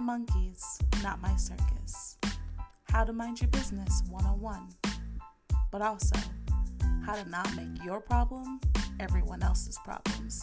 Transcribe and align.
my 0.00 0.16
monkeys, 0.16 0.78
not 1.02 1.20
my 1.20 1.34
circus. 1.36 2.16
How 2.84 3.04
to 3.04 3.12
mind 3.12 3.40
your 3.40 3.50
business 3.50 4.02
101. 4.08 4.68
But 5.70 5.82
also, 5.82 6.16
how 7.04 7.16
to 7.16 7.28
not 7.28 7.54
make 7.54 7.84
your 7.84 8.00
problem 8.00 8.60
everyone 8.98 9.42
else's 9.42 9.78
problems. 9.84 10.42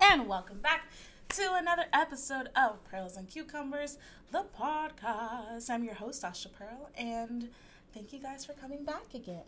And 0.00 0.26
welcome 0.26 0.58
back 0.60 0.90
to 1.30 1.54
another 1.54 1.84
episode 1.92 2.48
of 2.56 2.82
Pearls 2.84 3.16
and 3.16 3.28
Cucumbers, 3.28 3.96
the 4.32 4.44
podcast. 4.58 5.70
I'm 5.70 5.84
your 5.84 5.94
host, 5.94 6.22
Asha 6.22 6.52
Pearl, 6.52 6.90
and 6.96 7.50
thank 7.94 8.12
you 8.12 8.18
guys 8.18 8.44
for 8.44 8.54
coming 8.54 8.84
back 8.84 9.14
again. 9.14 9.44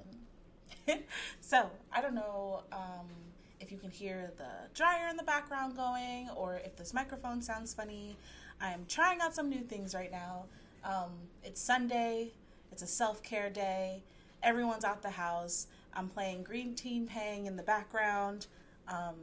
so, 1.40 1.70
I 1.92 2.00
don't 2.00 2.14
know 2.14 2.62
um, 2.70 3.27
if 3.60 3.72
you 3.72 3.78
can 3.78 3.90
hear 3.90 4.32
the 4.36 4.68
dryer 4.74 5.08
in 5.08 5.16
the 5.16 5.22
background 5.22 5.76
going 5.76 6.28
or 6.36 6.60
if 6.64 6.76
this 6.76 6.94
microphone 6.94 7.42
sounds 7.42 7.74
funny. 7.74 8.16
I'm 8.60 8.84
trying 8.88 9.20
out 9.20 9.34
some 9.34 9.48
new 9.48 9.62
things 9.62 9.94
right 9.94 10.10
now. 10.10 10.44
Um, 10.84 11.10
it's 11.44 11.60
Sunday, 11.60 12.32
it's 12.72 12.82
a 12.82 12.86
self 12.86 13.22
care 13.22 13.50
day, 13.50 14.02
everyone's 14.42 14.84
out 14.84 15.02
the 15.02 15.10
house. 15.10 15.66
I'm 15.94 16.08
playing 16.08 16.42
Green 16.44 16.74
Tea 16.74 17.00
Peng 17.00 17.46
in 17.46 17.56
the 17.56 17.62
background. 17.62 18.46
Um, 18.86 19.14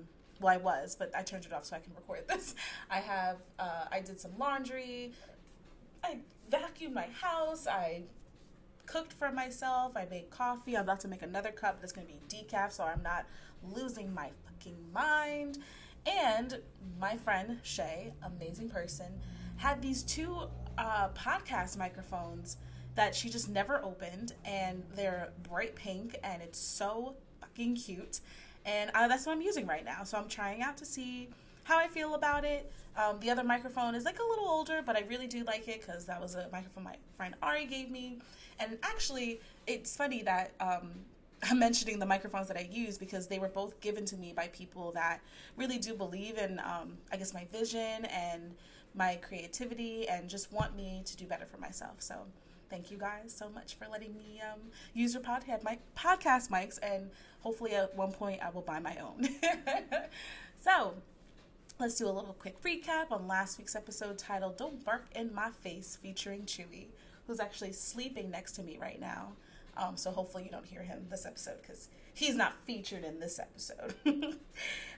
well, 0.42 0.54
I 0.54 0.58
was, 0.58 0.96
but 0.98 1.12
I 1.16 1.22
turned 1.22 1.46
it 1.46 1.54
off 1.54 1.66
so 1.66 1.76
I 1.76 1.80
can 1.80 1.94
record 1.96 2.26
this. 2.28 2.56
I 2.90 2.98
have, 2.98 3.38
uh, 3.60 3.86
I 3.92 4.02
did 4.02 4.20
some 4.20 4.32
laundry, 4.38 5.12
I 6.04 6.18
vacuumed 6.52 6.94
my 6.94 7.08
house, 7.22 7.68
I 7.68 8.04
cooked 8.86 9.14
for 9.14 9.32
myself, 9.32 9.94
I 9.96 10.06
made 10.10 10.30
coffee. 10.30 10.76
I'm 10.76 10.84
about 10.84 11.00
to 11.02 11.08
make 11.08 11.22
another 11.22 11.52
cup 11.52 11.80
that's 11.80 11.92
gonna 11.92 12.08
be 12.08 12.20
decaf 12.30 12.72
so 12.72 12.84
I'm 12.84 13.04
not 13.04 13.26
losing 13.64 14.14
my 14.14 14.30
fucking 14.46 14.78
mind. 14.94 15.60
And 16.06 16.60
my 17.00 17.18
friend 17.18 17.60
Shay, 17.64 18.14
amazing 18.24 18.70
person, 18.70 19.20
had 19.58 19.82
these 19.82 20.04
two 20.04 20.38
uh, 20.78 21.10
podcast 21.10 21.78
microphones 21.78 22.58
that 22.96 23.16
she 23.16 23.30
just 23.30 23.50
never 23.50 23.84
opened, 23.84 24.34
and 24.46 24.84
they're 24.96 25.30
bright 25.44 25.76
pink, 25.76 26.16
and 26.24 26.42
it's 26.42 26.60
so 26.60 27.16
fucking 27.42 27.76
cute 27.76 28.22
and 28.66 28.90
I, 28.94 29.08
that's 29.08 29.26
what 29.26 29.34
I'm 29.34 29.42
using 29.42 29.68
right 29.68 29.86
now. 29.86 30.04
So 30.04 30.18
I'm 30.18 30.28
trying 30.28 30.62
out 30.62 30.78
to 30.78 30.86
see 30.86 31.30
how 31.64 31.78
I 31.78 31.88
feel 31.88 32.16
about 32.16 32.44
it. 32.44 32.72
Um, 32.98 33.20
the 33.20 33.30
other 33.30 33.44
microphone 33.44 33.96
is 33.96 34.06
like 34.06 34.20
a 34.20 34.24
little 34.24 34.48
older, 34.48 34.82
but 34.86 34.96
I 34.96 35.02
really 35.02 35.28
do 35.28 35.44
like 35.44 35.68
it 35.68 35.82
because 35.86 36.06
that 36.06 36.22
was 36.22 36.36
a 36.36 36.48
microphone 36.52 36.84
my 36.84 36.96
friend 37.18 37.36
Ari 37.42 37.66
gave 37.66 37.90
me. 37.90 38.20
And 38.60 38.78
actually, 38.84 39.42
it's 39.68 39.96
funny 39.96 40.24
that 40.24 40.54
um, 40.60 40.92
I'm 41.50 41.60
mentioning 41.60 42.00
the 42.00 42.06
microphones 42.06 42.48
that 42.48 42.58
I 42.58 42.68
use 42.72 42.98
because 42.98 43.28
they 43.28 43.40
were 43.40 43.50
both 43.50 43.80
given 43.82 44.06
to 44.06 44.18
me 44.18 44.34
by 44.34 44.48
people 44.48 44.92
that 44.94 45.20
really 45.58 45.78
do 45.78 45.94
believe 45.94 46.38
in, 46.38 46.60
um, 46.60 46.98
I 47.12 47.18
guess, 47.18 47.34
my 47.34 47.46
vision 47.52 48.06
and 48.06 48.56
my 48.96 49.18
creativity 49.22 50.08
and 50.08 50.30
just 50.30 50.52
want 50.54 50.76
me 50.76 51.02
to 51.06 51.18
do 51.18 51.26
better 51.26 51.46
for 51.46 51.58
myself. 51.58 51.96
So 52.00 52.16
thank 52.70 52.92
you 52.92 52.98
guys 52.98 53.34
so 53.36 53.50
much 53.50 53.76
for 53.76 53.88
letting 53.92 54.16
me 54.16 54.42
um, 54.42 54.60
use 54.94 55.14
your 55.14 55.22
podcast, 55.22 55.64
my 55.64 55.78
podcast 55.98 56.50
mics, 56.50 56.80
and 56.82 57.10
hopefully 57.42 57.74
at 57.74 57.96
one 57.96 58.12
point 58.12 58.40
I 58.42 58.50
will 58.50 58.62
buy 58.62 58.80
my 58.80 58.98
own. 58.98 59.28
so 60.64 60.94
let's 61.80 61.96
do 61.96 62.06
a 62.06 62.12
little 62.12 62.36
quick 62.40 62.62
recap 62.64 63.12
on 63.12 63.28
last 63.28 63.58
week's 63.58 63.76
episode 63.76 64.18
titled 64.18 64.58
"Don't 64.58 64.84
Bark 64.84 65.08
in 65.16 65.34
My 65.34 65.50
Face" 65.50 65.98
featuring 66.02 66.44
Chewy, 66.44 66.88
who's 67.28 67.40
actually 67.40 67.74
sleeping 67.74 68.30
next 68.32 68.54
to 68.54 68.64
me 68.64 68.78
right 68.80 69.00
now. 69.00 69.34
Um, 69.78 69.98
so 69.98 70.12
hopefully 70.12 70.46
you 70.46 70.50
don't 70.50 70.66
hear 70.66 70.84
him 70.84 71.08
this 71.10 71.26
episode 71.26 71.62
because 71.62 71.90
he's 72.14 72.36
not 72.36 72.54
featured 72.66 73.04
in 73.04 73.20
this 73.20 73.40
episode. 73.40 73.94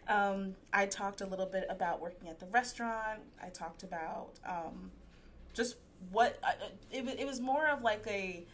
um, 0.07 0.55
I 0.71 0.85
talked 0.85 1.21
a 1.21 1.25
little 1.25 1.47
bit 1.47 1.65
about 1.69 1.99
working 1.99 2.29
at 2.29 2.39
the 2.39 2.45
restaurant. 2.47 3.21
I 3.43 3.49
talked 3.49 3.81
about 3.81 4.33
um, 4.47 4.91
just 5.53 5.77
what 6.11 6.37
uh, 6.43 6.51
it, 6.91 7.07
it 7.19 7.25
was 7.25 7.39
more 7.39 7.67
of 7.67 7.81
like 7.81 8.05
a 8.07 8.45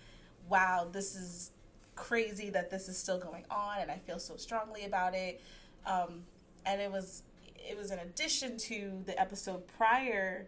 wow 0.49 0.87
this 0.91 1.15
is 1.15 1.51
crazy 1.95 2.49
that 2.49 2.71
this 2.71 2.87
is 2.87 2.97
still 2.97 3.19
going 3.19 3.43
on 3.51 3.79
and 3.79 3.91
i 3.91 3.97
feel 3.97 4.17
so 4.17 4.35
strongly 4.35 4.85
about 4.85 5.13
it 5.13 5.41
um, 5.85 6.23
and 6.65 6.81
it 6.81 6.91
was 6.91 7.23
it 7.67 7.77
was 7.77 7.91
in 7.91 7.99
addition 7.99 8.57
to 8.57 9.01
the 9.05 9.19
episode 9.19 9.67
prior 9.77 10.47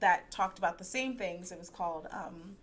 that 0.00 0.30
talked 0.30 0.58
about 0.58 0.78
the 0.78 0.84
same 0.84 1.16
things. 1.16 1.50
It 1.50 1.58
was 1.58 1.70
called 1.70 2.08
um, 2.12 2.56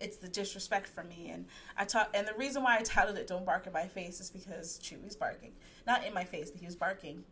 it's 0.00 0.16
the 0.16 0.28
disrespect 0.28 0.88
for 0.88 1.04
me. 1.04 1.30
And 1.32 1.46
i 1.76 1.84
taught 1.84 2.10
and 2.14 2.26
the 2.26 2.34
reason 2.34 2.62
why 2.62 2.76
i 2.78 2.82
titled 2.82 3.16
it 3.16 3.26
don't 3.26 3.46
bark 3.46 3.66
in 3.66 3.72
my 3.72 3.86
face 3.86 4.20
is 4.20 4.30
because 4.30 4.78
chewy's 4.82 5.16
barking. 5.16 5.52
Not 5.86 6.04
in 6.04 6.12
my 6.12 6.24
face 6.24 6.50
but 6.50 6.60
he 6.60 6.66
was 6.66 6.76
barking. 6.76 7.24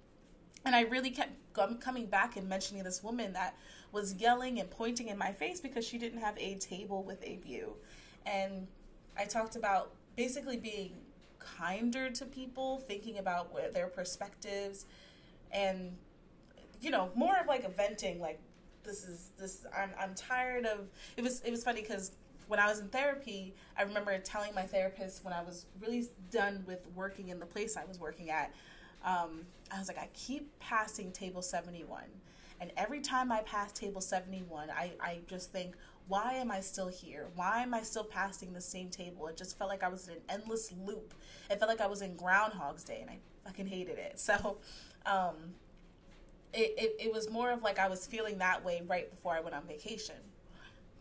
And 0.65 0.75
I 0.75 0.83
really 0.83 1.11
kept 1.11 1.33
coming 1.81 2.07
back 2.07 2.37
and 2.37 2.49
mentioning 2.49 2.85
this 2.85 3.03
woman 3.03 3.35
that 3.35 3.55
was 3.93 4.15
yelling 4.15 4.59
and 4.61 4.71
pointing 4.71 5.09
in 5.09 5.19
my 5.19 5.31
face 5.31 5.61
because 5.61 5.87
she 5.87 5.99
didn't 5.99 6.21
have 6.21 6.39
a 6.39 6.55
table 6.55 7.03
with 7.03 7.23
a 7.23 7.37
view. 7.37 7.75
And 8.25 8.67
I 9.17 9.27
talked 9.27 9.57
about 9.57 9.91
basically 10.17 10.57
being 10.57 10.93
kinder 11.39 12.09
to 12.11 12.25
people, 12.25 12.79
thinking 12.79 13.19
about 13.19 13.55
their 13.75 13.89
perspectives, 13.89 14.87
and 15.55 15.97
you 16.81 16.91
know, 16.91 17.09
more 17.15 17.39
of 17.39 17.47
like 17.47 17.65
a 17.65 17.71
venting. 17.71 18.21
Like 18.21 18.41
this 18.83 19.05
is 19.05 19.31
this. 19.39 19.65
I'm 19.75 19.91
I'm 19.99 20.15
tired 20.15 20.67
of. 20.67 20.89
It 21.17 21.23
was 21.23 21.41
it 21.41 21.51
was 21.51 21.65
funny 21.65 21.81
because 21.81 22.13
when 22.47 22.61
I 22.61 22.67
was 22.67 22.81
in 22.81 22.89
therapy, 22.89 23.55
I 23.79 23.83
remember 23.83 24.19
telling 24.19 24.55
my 24.55 24.65
therapist 24.65 25.25
when 25.25 25.33
I 25.33 25.43
was 25.43 25.65
really 25.81 26.09
done 26.31 26.63
with 26.67 26.87
working 26.95 27.29
in 27.29 27.39
the 27.39 27.47
place 27.47 27.75
I 27.77 27.87
was 27.87 27.99
working 27.99 28.29
at 28.29 28.53
um, 29.05 29.47
I 29.71 29.79
was 29.79 29.89
like, 29.89 29.99
I 29.99 30.09
keep 30.15 30.59
passing 30.59 31.13
table 31.13 31.43
71. 31.43 32.05
And 32.61 32.73
every 32.77 33.01
time 33.01 33.31
I 33.31 33.41
pass 33.41 33.73
table 33.73 34.01
71, 34.01 34.71
I, 34.71 34.93
I 35.01 35.19
just 35.27 35.53
think, 35.53 35.77
why 36.09 36.35
am 36.35 36.51
I 36.51 36.61
still 36.61 36.89
here? 36.89 37.29
Why 37.35 37.63
am 37.63 37.75
I 37.75 37.83
still 37.83 38.05
passing 38.05 38.53
the 38.53 38.61
same 38.61 38.89
table? 38.89 39.27
It 39.27 39.37
just 39.37 39.59
felt 39.59 39.71
like 39.71 39.83
I 39.83 39.89
was 39.89 40.09
in 40.09 40.15
an 40.15 40.21
endless 40.29 40.73
loop. 40.85 41.15
It 41.51 41.59
felt 41.59 41.69
like 41.69 41.81
I 41.81 41.87
was 41.87 42.03
in 42.03 42.17
Groundhog's 42.17 42.85
Day, 42.85 42.99
and 43.01 43.11
I 43.11 43.19
fucking 43.45 43.67
hated 43.67 43.99
it. 43.99 44.21
So, 44.21 44.59
um, 45.07 45.35
it, 46.55 46.75
it, 46.79 47.07
it 47.07 47.13
was 47.13 47.31
more 47.31 47.51
of 47.51 47.63
like 47.63 47.79
I 47.79 47.89
was 47.89 48.07
feeling 48.07 48.39
that 48.39 48.65
way 48.65 48.83
right 48.87 49.11
before 49.11 49.35
I 49.35 49.41
went 49.41 49.55
on 49.55 49.65
vacation. 49.67 50.15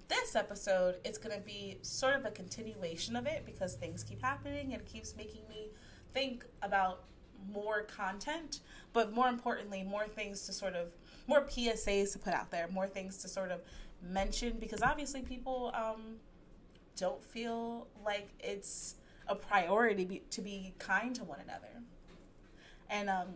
This 0.08 0.36
episode, 0.36 0.96
it's 1.06 1.18
going 1.18 1.36
to 1.36 1.44
be 1.44 1.78
sort 1.82 2.16
of 2.16 2.26
a 2.26 2.32
continuation 2.32 3.16
of 3.16 3.26
it 3.26 3.44
because 3.46 3.76
things 3.76 4.04
keep 4.04 4.22
happening 4.22 4.74
and 4.74 4.82
it 4.82 4.86
keeps 4.86 5.16
making 5.16 5.42
me 5.48 5.70
think 6.14 6.46
about 6.62 7.04
more 7.52 7.84
content, 7.84 8.60
but 8.94 9.14
more 9.14 9.28
importantly, 9.28 9.84
more 9.84 10.08
things 10.08 10.46
to 10.46 10.54
sort 10.54 10.76
of 10.76 10.88
more 11.28 11.42
PSAs 11.42 12.12
to 12.14 12.20
put 12.20 12.34
out 12.34 12.52
there, 12.52 12.68
more 12.68 12.88
things 12.88 13.18
to 13.20 13.28
sort 13.28 13.52
of 13.52 13.62
mention 14.02 14.58
because 14.60 14.82
obviously 14.82 15.22
people 15.22 15.72
um, 15.74 16.18
don't 16.98 17.24
feel 17.24 17.88
like 18.06 18.30
it's 18.40 18.96
a 19.28 19.36
priority 19.36 20.06
be, 20.06 20.24
to 20.30 20.42
be 20.42 20.74
kind 20.80 21.16
to 21.16 21.24
one 21.24 21.40
another. 21.40 21.84
And 22.94 23.10
um, 23.10 23.28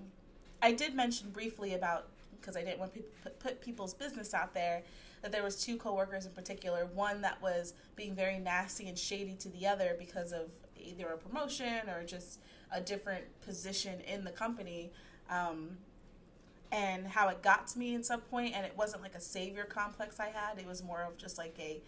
I 0.61 0.71
did 0.71 0.93
mention 0.93 1.31
briefly 1.31 1.73
about 1.73 2.05
because 2.39 2.55
I 2.55 2.63
didn't 2.63 2.79
want 2.79 2.93
to 2.93 3.29
put, 3.31 3.59
people's 3.59 3.95
business 3.95 4.33
out 4.35 4.53
there 4.53 4.83
that 5.23 5.31
there 5.31 5.43
was 5.43 5.61
two 5.61 5.77
coworkers 5.77 6.27
in 6.27 6.31
particular, 6.31 6.85
one 6.93 7.21
that 7.21 7.41
was 7.41 7.73
being 7.95 8.13
very 8.13 8.37
nasty 8.37 8.87
and 8.87 8.97
shady 8.97 9.33
to 9.39 9.49
the 9.49 9.65
other 9.65 9.95
because 9.97 10.31
of 10.31 10.51
either 10.79 11.07
a 11.07 11.17
promotion 11.17 11.89
or 11.89 12.03
just 12.05 12.39
a 12.71 12.79
different 12.79 13.25
position 13.41 13.99
in 14.01 14.23
the 14.23 14.29
company 14.29 14.91
um, 15.31 15.69
and 16.71 17.07
how 17.07 17.27
it 17.29 17.41
got 17.41 17.65
to 17.67 17.79
me 17.79 17.95
at 17.95 18.05
some 18.05 18.21
point 18.21 18.53
and 18.55 18.63
it 18.63 18.73
wasn't 18.77 19.01
like 19.01 19.15
a 19.15 19.19
savior 19.19 19.63
complex 19.63 20.19
i 20.19 20.27
had. 20.27 20.59
It 20.59 20.67
was 20.67 20.83
more 20.83 21.01
of 21.01 21.17
just 21.17 21.39
like 21.39 21.55
a 21.59 21.81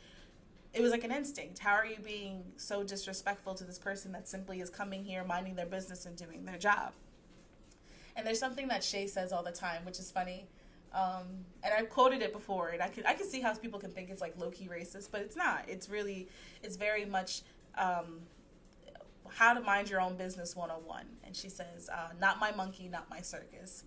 it 0.74 0.82
was 0.82 0.92
like 0.92 1.04
an 1.04 1.12
instinct. 1.12 1.60
How 1.60 1.74
are 1.74 1.86
you 1.86 1.98
being 2.04 2.44
so 2.58 2.84
disrespectful 2.84 3.54
to 3.56 3.64
this 3.64 3.80
person 3.80 4.12
that 4.14 4.28
simply 4.28 4.60
is 4.60 4.70
coming 4.70 5.04
here 5.04 5.24
minding 5.24 5.56
their 5.56 5.66
business 5.66 6.06
and 6.06 6.16
doing 6.16 6.46
their 6.46 6.58
job 6.58 6.94
and 8.20 8.28
there's 8.28 8.40
something 8.40 8.68
that 8.68 8.84
shay 8.84 9.08
says 9.08 9.32
all 9.32 9.44
the 9.44 9.52
time 9.52 9.86
which 9.86 9.98
is 9.98 10.12
funny. 10.12 10.46
Um, 10.94 11.46
and 11.64 11.74
I've 11.74 11.90
quoted 11.90 12.22
it 12.22 12.34
before, 12.34 12.70
and 12.70 12.82
I 12.82 12.90
can 12.90 13.06
I 13.06 13.14
can 13.14 13.26
see 13.28 13.40
how 13.40 13.54
people 13.54 13.80
can 13.80 13.92
think 13.92 14.10
it's 14.10 14.22
like 14.22 14.38
low 14.38 14.52
key 14.52 14.68
racist, 14.68 15.10
but 15.12 15.22
it's 15.22 15.38
not. 15.38 15.64
It's 15.68 15.88
really 15.90 16.28
it's 16.62 16.76
very 16.76 17.06
much 17.06 17.44
um, 17.78 18.22
how 19.30 19.54
to 19.54 19.62
mind 19.62 19.90
your 19.90 20.02
own 20.02 20.18
business 20.18 20.56
101 20.56 21.06
and 21.24 21.36
she 21.36 21.48
says 21.48 21.90
uh, 21.94 22.10
not 22.20 22.40
my 22.40 22.52
monkey 22.52 22.90
not 22.90 23.10
my 23.10 23.22
circus. 23.22 23.84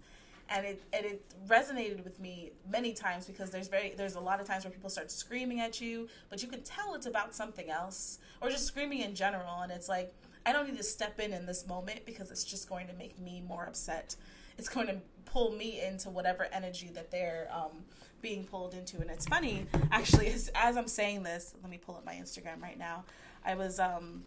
And 0.48 0.64
it 0.64 0.82
and 0.92 1.04
it 1.04 1.22
resonated 1.46 2.02
with 2.04 2.18
me 2.18 2.52
many 2.70 2.94
times 2.94 3.26
because 3.26 3.50
there's 3.50 3.68
very 3.68 3.94
there's 3.96 4.14
a 4.14 4.20
lot 4.20 4.40
of 4.40 4.46
times 4.46 4.64
where 4.64 4.70
people 4.70 4.88
start 4.88 5.10
screaming 5.10 5.60
at 5.60 5.80
you 5.80 6.08
but 6.30 6.42
you 6.42 6.48
can 6.48 6.62
tell 6.62 6.94
it's 6.94 7.06
about 7.06 7.34
something 7.34 7.68
else 7.68 8.18
or 8.40 8.48
just 8.48 8.66
screaming 8.66 9.00
in 9.00 9.14
general. 9.14 9.60
And 9.60 9.72
it's 9.72 9.88
like 9.88 10.14
i 10.46 10.52
don't 10.52 10.66
need 10.68 10.76
to 10.76 10.82
step 10.82 11.20
in 11.20 11.32
in 11.32 11.46
this 11.46 11.66
moment 11.66 12.04
because 12.06 12.30
it's 12.30 12.44
just 12.44 12.68
going 12.68 12.86
to 12.86 12.94
make 12.94 13.18
me 13.18 13.42
more 13.46 13.64
upset. 13.64 14.16
It's 14.58 14.68
going 14.68 14.86
to 14.88 14.96
pull 15.24 15.52
me 15.52 15.80
into 15.80 16.10
whatever 16.10 16.46
energy 16.52 16.90
that 16.94 17.10
they're 17.10 17.48
um, 17.52 17.84
being 18.20 18.44
pulled 18.44 18.74
into. 18.74 19.00
And 19.00 19.10
it's 19.10 19.26
funny 19.26 19.66
actually 19.90 20.26
as, 20.32 20.50
as 20.54 20.76
i'm 20.76 20.88
saying 20.88 21.22
this 21.22 21.54
let 21.62 21.70
me 21.70 21.78
pull 21.78 21.96
up 21.96 22.04
my 22.04 22.14
instagram 22.14 22.60
right 22.60 22.78
now. 22.78 23.04
I 23.44 23.54
was 23.54 23.80
um, 23.80 24.24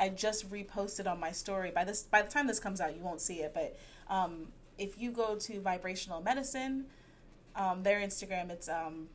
I 0.00 0.08
just 0.08 0.50
reposted 0.50 1.06
on 1.06 1.20
my 1.20 1.30
story. 1.30 1.70
By 1.70 1.84
this, 1.84 2.04
by 2.04 2.22
the 2.22 2.30
time 2.30 2.46
this 2.46 2.58
comes 2.58 2.80
out, 2.80 2.96
you 2.96 3.02
won't 3.02 3.20
see 3.20 3.40
it, 3.40 3.52
but 3.52 3.78
um, 4.08 4.46
if 4.78 4.98
you 4.98 5.10
go 5.10 5.36
to 5.36 5.60
vibrational 5.60 6.22
medicine, 6.22 6.86
um, 7.54 7.82
their 7.82 8.00
Instagram, 8.00 8.50
it's 8.50 8.68
um, 8.68 9.08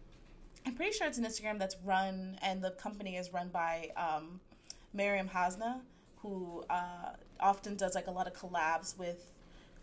I'm 0.66 0.76
pretty 0.76 0.92
sure 0.94 1.08
it's 1.08 1.18
an 1.18 1.26
Instagram 1.26 1.58
that's 1.58 1.76
run 1.84 2.38
and 2.42 2.64
the 2.64 2.72
company 2.72 3.18
is 3.18 3.34
run 3.34 3.50
by 3.50 3.90
um, 3.98 4.40
Miriam 4.94 5.28
Hasna, 5.28 5.82
who 6.26 6.64
uh, 6.70 7.12
often 7.40 7.76
does 7.76 7.94
like 7.94 8.08
a 8.08 8.12
lot 8.12 8.26
of 8.26 8.34
collabs 8.34 8.98
with 8.98 9.32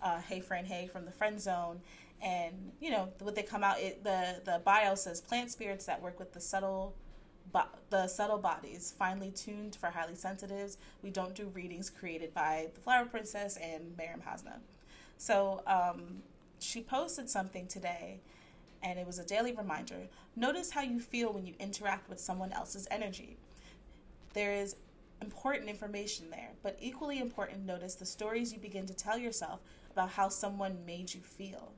uh, 0.03 0.21
Hey 0.21 0.41
Fran 0.41 0.65
Hey 0.65 0.89
from 0.89 1.05
the 1.05 1.13
Friend 1.13 1.41
Zone. 1.41 1.81
And 2.21 2.73
you 2.81 2.91
know 2.91 3.09
what 3.21 3.35
they 3.35 3.43
come 3.43 3.65
out 3.65 3.81
it, 3.81 4.05
the 4.05 4.41
the 4.45 4.61
bio 4.65 4.95
says 4.95 5.21
plant 5.21 5.51
spirits 5.51 5.87
that 5.87 6.03
work 6.03 6.19
with 6.19 6.33
the 6.33 6.41
subtle 6.41 6.95
Bo- 7.53 7.79
the 7.91 8.07
subtle 8.07 8.39
bodies, 8.39 8.95
finely 8.97 9.31
tuned 9.31 9.77
for 9.77 9.89
highly 9.89 10.15
sensitives. 10.15 10.79
We 11.03 11.11
don't 11.11 11.35
do 11.35 11.49
readings 11.49 11.91
created 11.91 12.33
by 12.33 12.69
the 12.75 12.81
Flower 12.81 13.05
Princess 13.05 13.59
and 13.61 13.97
Miriam 13.97 14.23
Hasna. 14.25 14.61
So 15.19 15.63
um, 15.67 16.23
she 16.61 16.81
posted 16.81 17.29
something 17.29 17.67
today, 17.67 18.21
and 18.83 18.99
it 18.99 19.07
was 19.07 19.19
a 19.19 19.25
daily 19.25 19.53
reminder. 19.53 20.09
Notice 20.35 20.71
how 20.71 20.83
you 20.83 21.01
feel 21.01 21.33
when 21.33 21.45
you 21.45 21.55
interact 21.59 22.09
with 22.09 22.21
someone 22.21 22.53
else's 22.53 22.89
energy. 22.91 23.37
There 24.35 24.53
is 24.55 24.77
important 25.23 25.71
information 25.71 26.31
there, 26.31 26.51
but 26.63 26.77
equally 26.81 27.19
important, 27.19 27.65
notice 27.65 27.95
the 27.95 28.05
stories 28.05 28.53
you 28.53 28.59
begin 28.59 28.87
to 28.87 28.95
tell 28.95 29.17
yourself 29.17 29.61
about 29.91 30.11
how 30.11 30.29
someone 30.29 30.85
made 30.85 31.15
you 31.15 31.21
feel. 31.21 31.73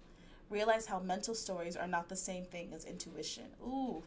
Realize 0.51 0.87
how 0.87 0.99
mental 0.99 1.35
stories 1.35 1.77
are 1.77 1.87
not 1.87 2.09
the 2.09 2.17
same 2.17 2.45
thing 2.45 2.73
as 2.75 2.85
intuition. 2.85 3.45
Ooh, 3.63 4.03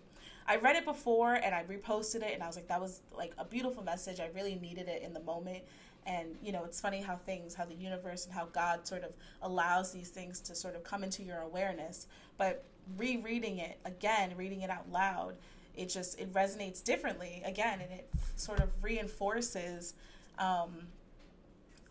I 0.47 0.57
read 0.57 0.75
it 0.75 0.85
before 0.85 1.33
and 1.33 1.53
I 1.53 1.63
reposted 1.63 2.23
it 2.23 2.33
and 2.33 2.43
I 2.43 2.47
was 2.47 2.55
like, 2.55 2.67
that 2.67 2.81
was 2.81 3.01
like 3.15 3.33
a 3.37 3.45
beautiful 3.45 3.83
message. 3.83 4.19
I 4.19 4.29
really 4.33 4.55
needed 4.55 4.87
it 4.87 5.01
in 5.03 5.13
the 5.13 5.21
moment. 5.21 5.63
And, 6.05 6.37
you 6.41 6.53
know, 6.53 6.63
it's 6.63 6.79
funny 6.79 7.01
how 7.01 7.17
things, 7.17 7.53
how 7.53 7.65
the 7.65 7.75
universe 7.75 8.25
and 8.25 8.33
how 8.33 8.45
God 8.45 8.87
sort 8.87 9.03
of 9.03 9.11
allows 9.41 9.91
these 9.91 10.09
things 10.09 10.39
to 10.41 10.55
sort 10.55 10.75
of 10.75 10.83
come 10.83 11.03
into 11.03 11.21
your 11.21 11.39
awareness. 11.39 12.07
But 12.37 12.63
rereading 12.97 13.57
it 13.57 13.77
again, 13.83 14.33
reading 14.37 14.61
it 14.61 14.69
out 14.69 14.89
loud, 14.89 15.35
it 15.77 15.89
just, 15.89 16.19
it 16.19 16.33
resonates 16.33 16.83
differently 16.83 17.41
again 17.45 17.79
and 17.81 17.91
it 17.91 18.09
sort 18.35 18.59
of 18.59 18.69
reinforces, 18.81 19.93
um, 20.39 20.87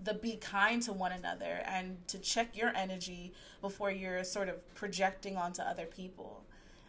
the 0.03 0.15
be 0.15 0.37
kind 0.37 0.83
to 0.83 0.93
one 0.93 1.13
another 1.13 1.63
and 1.65 1.97
to 2.09 2.19
check 2.19 2.57
your 2.57 2.75
energy 2.77 3.33
before 3.61 3.91
you're 3.91 4.25
sort 4.25 4.49
of 4.49 4.75
projecting 4.75 5.37
onto 5.37 5.63
other 5.63 5.87
people. 5.87 6.45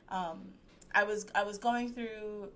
Um, 0.09 0.49
I 0.93 1.03
was 1.03 1.27
I 1.35 1.43
was 1.43 1.57
going 1.57 1.93
through. 1.93 2.49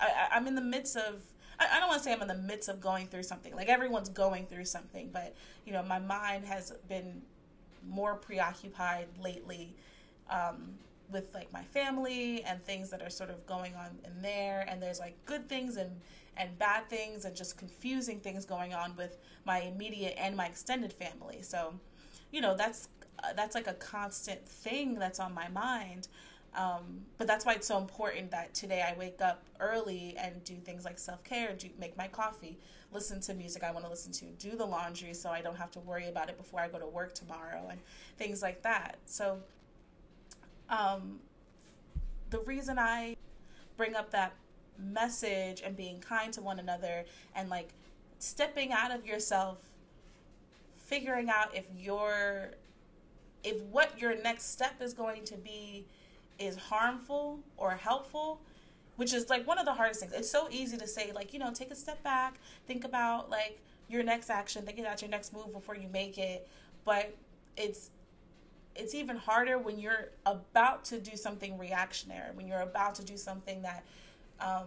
I, 0.00 0.28
I'm 0.32 0.46
in 0.46 0.54
the 0.54 0.62
midst 0.62 0.96
of. 0.96 1.22
I, 1.60 1.80
don't 1.80 1.88
want 1.88 1.98
to 1.98 2.04
say 2.04 2.12
I'm 2.12 2.22
in 2.22 2.28
the 2.28 2.34
midst 2.34 2.68
of 2.68 2.80
going 2.80 3.08
through 3.08 3.24
something. 3.24 3.52
Like 3.52 3.68
everyone's 3.68 4.08
going 4.08 4.46
through 4.46 4.66
something, 4.66 5.10
but 5.12 5.34
you 5.66 5.72
know, 5.72 5.82
my 5.82 5.98
mind 5.98 6.44
has 6.44 6.72
been 6.88 7.22
more 7.88 8.14
preoccupied 8.14 9.08
lately 9.20 9.74
um, 10.30 10.74
with 11.10 11.34
like 11.34 11.52
my 11.52 11.62
family 11.62 12.42
and 12.44 12.62
things 12.62 12.90
that 12.90 13.02
are 13.02 13.10
sort 13.10 13.30
of 13.30 13.46
going 13.46 13.74
on 13.74 13.98
in 14.04 14.22
there. 14.22 14.66
And 14.68 14.82
there's 14.82 15.00
like 15.00 15.16
good 15.24 15.48
things 15.48 15.76
and 15.76 15.90
and 16.36 16.56
bad 16.58 16.88
things 16.88 17.24
and 17.24 17.34
just 17.34 17.58
confusing 17.58 18.20
things 18.20 18.44
going 18.44 18.72
on 18.72 18.94
with 18.96 19.18
my 19.44 19.60
immediate 19.62 20.14
and 20.16 20.36
my 20.36 20.46
extended 20.46 20.92
family. 20.92 21.42
So, 21.42 21.74
you 22.30 22.40
know, 22.40 22.56
that's 22.56 22.88
uh, 23.22 23.32
that's 23.34 23.54
like 23.54 23.66
a 23.66 23.74
constant 23.74 24.46
thing 24.46 24.98
that's 24.98 25.18
on 25.18 25.34
my 25.34 25.48
mind. 25.48 26.08
Um, 26.54 27.02
but 27.18 27.26
that's 27.26 27.44
why 27.44 27.52
it's 27.54 27.66
so 27.66 27.78
important 27.78 28.30
that 28.30 28.54
today 28.54 28.82
I 28.82 28.98
wake 28.98 29.20
up 29.20 29.42
early 29.60 30.16
and 30.18 30.42
do 30.44 30.54
things 30.56 30.84
like 30.84 30.98
self 30.98 31.22
care, 31.24 31.54
do 31.54 31.68
make 31.78 31.96
my 31.96 32.08
coffee, 32.08 32.58
listen 32.92 33.20
to 33.22 33.34
music 33.34 33.62
I 33.62 33.70
want 33.70 33.84
to 33.84 33.90
listen 33.90 34.12
to, 34.12 34.24
do 34.38 34.56
the 34.56 34.64
laundry 34.64 35.14
so 35.14 35.30
I 35.30 35.40
don't 35.40 35.56
have 35.56 35.70
to 35.72 35.80
worry 35.80 36.08
about 36.08 36.28
it 36.28 36.38
before 36.38 36.60
I 36.60 36.68
go 36.68 36.78
to 36.78 36.86
work 36.86 37.14
tomorrow, 37.14 37.68
and 37.70 37.80
things 38.16 38.42
like 38.42 38.62
that. 38.62 38.96
So, 39.06 39.38
um, 40.70 41.20
the 42.30 42.40
reason 42.40 42.78
I 42.78 43.16
bring 43.76 43.94
up 43.94 44.10
that 44.10 44.34
message 44.78 45.62
and 45.64 45.76
being 45.76 46.00
kind 46.00 46.32
to 46.34 46.40
one 46.40 46.58
another 46.58 47.04
and 47.34 47.48
like 47.48 47.70
stepping 48.18 48.72
out 48.72 48.90
of 48.90 49.06
yourself, 49.06 49.58
figuring 50.76 51.28
out 51.30 51.54
if 51.54 51.64
your 51.76 52.50
if 53.44 53.60
what 53.62 53.98
your 54.00 54.20
next 54.20 54.50
step 54.50 54.80
is 54.80 54.92
going 54.92 55.24
to 55.24 55.36
be 55.36 55.84
is 56.38 56.56
harmful 56.56 57.40
or 57.56 57.72
helpful 57.72 58.40
which 58.96 59.14
is 59.14 59.30
like 59.30 59.46
one 59.46 59.58
of 59.58 59.64
the 59.64 59.72
hardest 59.72 60.00
things. 60.00 60.12
It's 60.12 60.28
so 60.28 60.48
easy 60.50 60.76
to 60.76 60.86
say 60.86 61.12
like 61.14 61.32
you 61.32 61.38
know 61.38 61.52
take 61.52 61.70
a 61.70 61.76
step 61.76 62.02
back 62.02 62.34
think 62.66 62.84
about 62.84 63.30
like 63.30 63.60
your 63.88 64.02
next 64.02 64.28
action 64.28 64.62
think 64.64 64.78
about 64.78 65.00
your 65.00 65.10
next 65.10 65.32
move 65.32 65.52
before 65.52 65.76
you 65.76 65.88
make 65.88 66.18
it 66.18 66.48
but 66.84 67.14
it's 67.56 67.90
it's 68.78 68.94
even 68.94 69.16
harder 69.16 69.58
when 69.58 69.78
you're 69.78 70.10
about 70.24 70.84
to 70.84 70.98
do 70.98 71.16
something 71.16 71.58
reactionary 71.58 72.30
when 72.34 72.46
you're 72.46 72.60
about 72.60 72.94
to 72.94 73.04
do 73.04 73.16
something 73.16 73.62
that 73.62 73.84
um, 74.40 74.66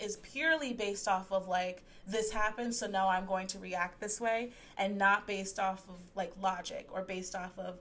is 0.00 0.16
purely 0.18 0.72
based 0.72 1.08
off 1.08 1.32
of 1.32 1.48
like 1.48 1.82
this 2.06 2.32
happened 2.32 2.74
so 2.74 2.86
now 2.86 3.08
i'm 3.08 3.26
going 3.26 3.46
to 3.46 3.58
react 3.58 4.00
this 4.00 4.20
way 4.20 4.50
and 4.76 4.98
not 4.98 5.26
based 5.26 5.58
off 5.58 5.88
of 5.88 5.96
like 6.14 6.32
logic 6.40 6.88
or 6.92 7.02
based 7.02 7.34
off 7.34 7.58
of 7.58 7.78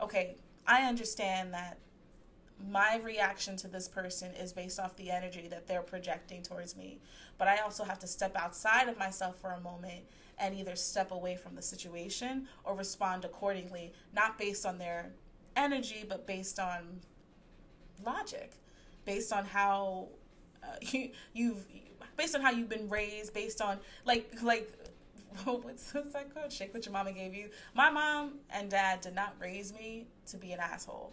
okay 0.00 0.34
i 0.66 0.82
understand 0.82 1.52
that 1.52 1.78
my 2.68 3.00
reaction 3.02 3.56
to 3.56 3.68
this 3.68 3.88
person 3.88 4.32
is 4.34 4.52
based 4.52 4.78
off 4.78 4.96
the 4.96 5.10
energy 5.10 5.46
that 5.48 5.66
they're 5.66 5.82
projecting 5.82 6.42
towards 6.42 6.76
me. 6.76 6.98
But 7.38 7.48
I 7.48 7.58
also 7.58 7.84
have 7.84 7.98
to 8.00 8.06
step 8.06 8.36
outside 8.36 8.88
of 8.88 8.98
myself 8.98 9.38
for 9.38 9.50
a 9.52 9.60
moment 9.60 10.04
and 10.40 10.54
either 10.54 10.74
step 10.74 11.10
away 11.12 11.36
from 11.36 11.54
the 11.54 11.62
situation 11.62 12.48
or 12.64 12.74
respond 12.74 13.24
accordingly, 13.24 13.92
not 14.14 14.38
based 14.38 14.64
on 14.64 14.78
their 14.78 15.10
energy, 15.56 16.04
but 16.08 16.26
based 16.26 16.58
on 16.58 17.00
logic, 18.04 18.52
based 19.04 19.32
on 19.32 19.44
how 19.44 20.08
uh, 20.64 20.68
you, 20.80 21.10
you've, 21.34 21.66
based 22.16 22.34
on 22.34 22.40
how 22.40 22.50
you've 22.50 22.68
been 22.68 22.88
raised, 22.88 23.34
based 23.34 23.60
on 23.60 23.78
like 24.04 24.30
like 24.42 24.72
what's, 25.44 25.92
what's 25.94 26.12
that 26.12 26.34
called? 26.34 26.52
Shake 26.52 26.74
what 26.74 26.84
your 26.84 26.92
mama 26.92 27.12
gave 27.12 27.34
you. 27.34 27.50
My 27.74 27.90
mom 27.90 28.38
and 28.50 28.70
dad 28.70 29.00
did 29.00 29.14
not 29.14 29.34
raise 29.38 29.72
me 29.72 30.06
to 30.26 30.36
be 30.36 30.52
an 30.52 30.60
asshole. 30.60 31.12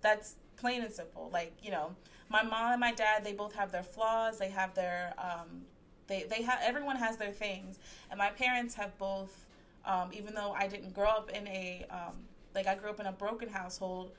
That's 0.00 0.36
plain 0.56 0.82
and 0.82 0.92
simple. 0.92 1.30
Like 1.32 1.52
you 1.62 1.70
know, 1.70 1.94
my 2.28 2.42
mom 2.42 2.72
and 2.72 2.80
my 2.80 2.92
dad, 2.92 3.24
they 3.24 3.32
both 3.32 3.54
have 3.54 3.72
their 3.72 3.82
flaws. 3.82 4.38
They 4.38 4.50
have 4.50 4.74
their 4.74 5.14
um, 5.18 5.62
they 6.08 6.24
they 6.24 6.42
have 6.42 6.58
everyone 6.62 6.96
has 6.96 7.16
their 7.16 7.32
things, 7.32 7.78
and 8.10 8.18
my 8.18 8.30
parents 8.30 8.74
have 8.74 8.96
both. 8.98 9.46
Um, 9.84 10.10
even 10.12 10.34
though 10.34 10.52
I 10.52 10.66
didn't 10.66 10.92
grow 10.92 11.08
up 11.08 11.30
in 11.30 11.46
a 11.46 11.86
um, 11.90 12.16
like 12.54 12.66
I 12.66 12.74
grew 12.74 12.90
up 12.90 13.00
in 13.00 13.06
a 13.06 13.12
broken 13.12 13.48
household, 13.48 14.12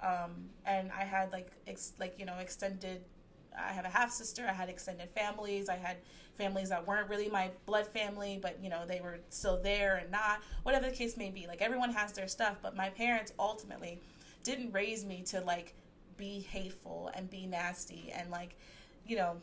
um, 0.00 0.50
and 0.66 0.90
I 0.92 1.04
had 1.04 1.32
like 1.32 1.50
ex- 1.66 1.94
like 1.98 2.18
you 2.18 2.26
know 2.26 2.36
extended. 2.38 3.02
I 3.58 3.72
have 3.72 3.86
a 3.86 3.88
half 3.88 4.10
sister. 4.12 4.46
I 4.46 4.52
had 4.52 4.68
extended 4.68 5.08
families. 5.10 5.70
I 5.70 5.76
had 5.76 5.96
families 6.36 6.68
that 6.68 6.86
weren't 6.86 7.08
really 7.08 7.30
my 7.30 7.50
blood 7.64 7.86
family, 7.86 8.38
but 8.40 8.58
you 8.62 8.68
know 8.68 8.84
they 8.86 9.00
were 9.00 9.18
still 9.30 9.60
there 9.62 9.96
and 9.96 10.10
not. 10.10 10.42
Whatever 10.62 10.90
the 10.90 10.96
case 10.96 11.16
may 11.16 11.30
be, 11.30 11.46
like 11.46 11.62
everyone 11.62 11.92
has 11.92 12.12
their 12.12 12.28
stuff. 12.28 12.58
But 12.62 12.76
my 12.76 12.90
parents 12.90 13.32
ultimately 13.38 14.00
didn't 14.42 14.72
raise 14.72 15.04
me 15.04 15.22
to 15.28 15.40
like 15.40 15.74
be 16.16 16.40
hateful 16.40 17.10
and 17.14 17.28
be 17.28 17.46
nasty 17.46 18.10
and 18.14 18.30
like 18.30 18.56
you 19.06 19.16
know 19.16 19.36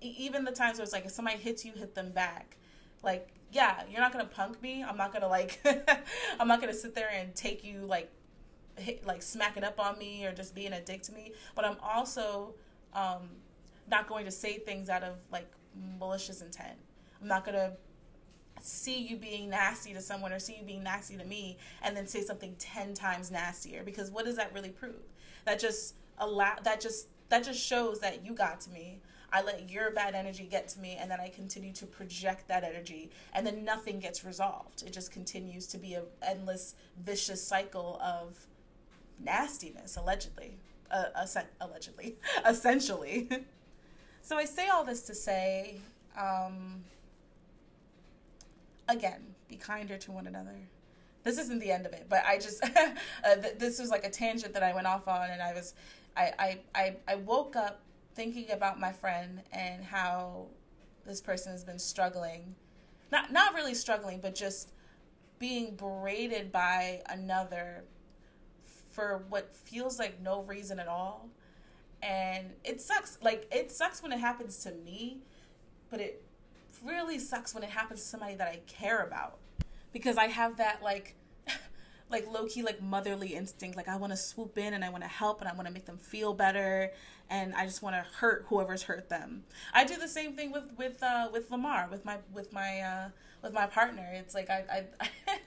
even 0.00 0.44
the 0.44 0.52
times 0.52 0.78
where 0.78 0.84
it's 0.84 0.92
like 0.92 1.04
if 1.04 1.12
somebody 1.12 1.38
hits 1.38 1.64
you 1.64 1.72
hit 1.72 1.94
them 1.94 2.10
back. 2.10 2.56
Like 3.02 3.28
yeah 3.52 3.82
you're 3.90 4.00
not 4.00 4.12
gonna 4.12 4.24
punk 4.24 4.60
me. 4.62 4.82
I'm 4.82 4.96
not 4.96 5.12
gonna 5.12 5.28
like 5.28 5.60
i'm 6.40 6.48
not 6.48 6.60
gonna 6.60 6.74
sit 6.74 6.94
there 6.94 7.08
and 7.12 7.34
take 7.34 7.64
you 7.64 7.80
like 7.80 8.10
hit, 8.76 9.06
like 9.06 9.22
smacking 9.22 9.64
up 9.64 9.78
on 9.78 9.98
me 9.98 10.24
or 10.26 10.32
just 10.32 10.54
being 10.54 10.72
a 10.72 10.80
dick 10.80 11.02
to 11.02 11.12
me. 11.12 11.32
But 11.54 11.64
i'm 11.64 11.76
also 11.82 12.54
um 12.94 13.28
not 13.88 14.08
going 14.08 14.24
to 14.24 14.30
say 14.30 14.58
things 14.58 14.88
out 14.88 15.02
of 15.02 15.16
like 15.30 15.50
malicious 16.00 16.42
intent. 16.42 16.78
I'm 17.20 17.28
not 17.28 17.44
gonna 17.44 17.72
see 18.60 19.00
you 19.00 19.16
being 19.16 19.50
nasty 19.50 19.92
to 19.94 20.00
someone 20.00 20.32
or 20.32 20.38
see 20.38 20.56
you 20.58 20.64
being 20.64 20.82
nasty 20.82 21.16
to 21.16 21.24
me 21.24 21.58
and 21.82 21.96
then 21.96 22.06
say 22.06 22.22
something 22.22 22.56
10 22.58 22.94
times 22.94 23.30
nastier 23.30 23.82
because 23.84 24.10
what 24.10 24.24
does 24.24 24.36
that 24.36 24.52
really 24.52 24.70
prove? 24.70 24.94
That 25.44 25.60
just 25.60 25.94
allow 26.18 26.56
that 26.64 26.80
just 26.80 27.08
that 27.28 27.44
just 27.44 27.60
shows 27.60 28.00
that 28.00 28.24
you 28.24 28.34
got 28.34 28.60
to 28.62 28.70
me 28.70 29.00
I 29.32 29.42
let 29.42 29.70
your 29.70 29.90
bad 29.90 30.14
energy 30.14 30.46
get 30.50 30.68
to 30.68 30.80
me 30.80 30.96
and 30.98 31.10
then 31.10 31.20
I 31.20 31.28
continue 31.28 31.72
to 31.74 31.86
project 31.86 32.48
that 32.48 32.64
energy 32.64 33.10
and 33.34 33.46
then 33.46 33.64
nothing 33.64 33.98
gets 33.98 34.24
resolved. 34.24 34.82
It 34.82 34.92
just 34.92 35.10
continues 35.10 35.66
to 35.68 35.78
be 35.78 35.94
an 35.94 36.04
endless 36.22 36.74
vicious 36.98 37.42
cycle 37.42 38.00
of 38.02 38.46
nastiness 39.22 39.96
allegedly. 39.96 40.58
Uh, 40.90 41.26
allegedly, 41.60 42.14
essentially. 42.48 43.28
so 44.22 44.36
I 44.36 44.44
say 44.44 44.68
all 44.68 44.84
this 44.84 45.02
to 45.02 45.14
say 45.16 45.80
um, 46.16 46.84
again, 48.88 49.34
be 49.48 49.56
kinder 49.56 49.98
to 49.98 50.12
one 50.12 50.26
another. 50.26 50.56
This 51.22 51.38
isn't 51.38 51.58
the 51.58 51.72
end 51.72 51.86
of 51.86 51.92
it, 51.92 52.06
but 52.08 52.24
I 52.24 52.38
just 52.38 52.62
uh, 53.24 53.34
th- 53.34 53.58
this 53.58 53.78
was 53.78 53.90
like 53.90 54.04
a 54.04 54.10
tangent 54.10 54.54
that 54.54 54.62
I 54.62 54.72
went 54.74 54.86
off 54.86 55.08
on 55.08 55.30
and 55.30 55.42
I 55.42 55.52
was 55.52 55.74
I, 56.16 56.32
I, 56.38 56.58
I, 56.74 56.96
I 57.08 57.14
woke 57.16 57.56
up 57.56 57.80
thinking 58.16 58.50
about 58.50 58.80
my 58.80 58.90
friend 58.90 59.42
and 59.52 59.84
how 59.84 60.46
this 61.04 61.20
person 61.20 61.52
has 61.52 61.62
been 61.62 61.78
struggling. 61.78 62.56
Not 63.12 63.30
not 63.30 63.54
really 63.54 63.74
struggling, 63.74 64.20
but 64.20 64.34
just 64.34 64.72
being 65.38 65.76
berated 65.76 66.50
by 66.50 67.02
another 67.08 67.84
for 68.90 69.22
what 69.28 69.54
feels 69.54 69.98
like 69.98 70.20
no 70.22 70.42
reason 70.42 70.80
at 70.80 70.88
all. 70.88 71.28
And 72.02 72.54
it 72.64 72.80
sucks. 72.80 73.18
Like, 73.22 73.46
it 73.54 73.70
sucks 73.70 74.02
when 74.02 74.10
it 74.12 74.18
happens 74.18 74.58
to 74.64 74.72
me, 74.72 75.18
but 75.90 76.00
it 76.00 76.24
really 76.84 77.18
sucks 77.18 77.54
when 77.54 77.62
it 77.62 77.70
happens 77.70 78.00
to 78.00 78.06
somebody 78.06 78.34
that 78.36 78.48
I 78.48 78.60
care 78.66 79.02
about. 79.02 79.38
Because 79.92 80.16
I 80.16 80.26
have 80.26 80.56
that, 80.56 80.82
like, 80.82 81.15
like 82.10 82.26
low 82.32 82.46
key 82.46 82.62
like 82.62 82.82
motherly 82.82 83.34
instinct. 83.34 83.76
Like 83.76 83.88
I 83.88 83.96
want 83.96 84.12
to 84.12 84.16
swoop 84.16 84.58
in 84.58 84.74
and 84.74 84.84
I 84.84 84.90
want 84.90 85.02
to 85.02 85.08
help 85.08 85.40
and 85.40 85.48
I 85.48 85.54
want 85.54 85.66
to 85.66 85.72
make 85.72 85.86
them 85.86 85.98
feel 85.98 86.32
better 86.34 86.92
and 87.28 87.54
I 87.54 87.64
just 87.64 87.82
want 87.82 87.96
to 87.96 88.04
hurt 88.18 88.46
whoever's 88.48 88.84
hurt 88.84 89.08
them. 89.08 89.44
I 89.74 89.84
do 89.84 89.96
the 89.96 90.08
same 90.08 90.34
thing 90.34 90.52
with 90.52 90.70
with 90.76 91.02
uh, 91.02 91.28
with 91.32 91.50
Lamar 91.50 91.88
with 91.90 92.04
my 92.04 92.18
with 92.32 92.52
my 92.52 92.80
uh, 92.80 93.08
with 93.42 93.52
my 93.52 93.66
partner. 93.66 94.08
It's 94.12 94.34
like 94.34 94.50
I, 94.50 94.64
I 94.70 95.08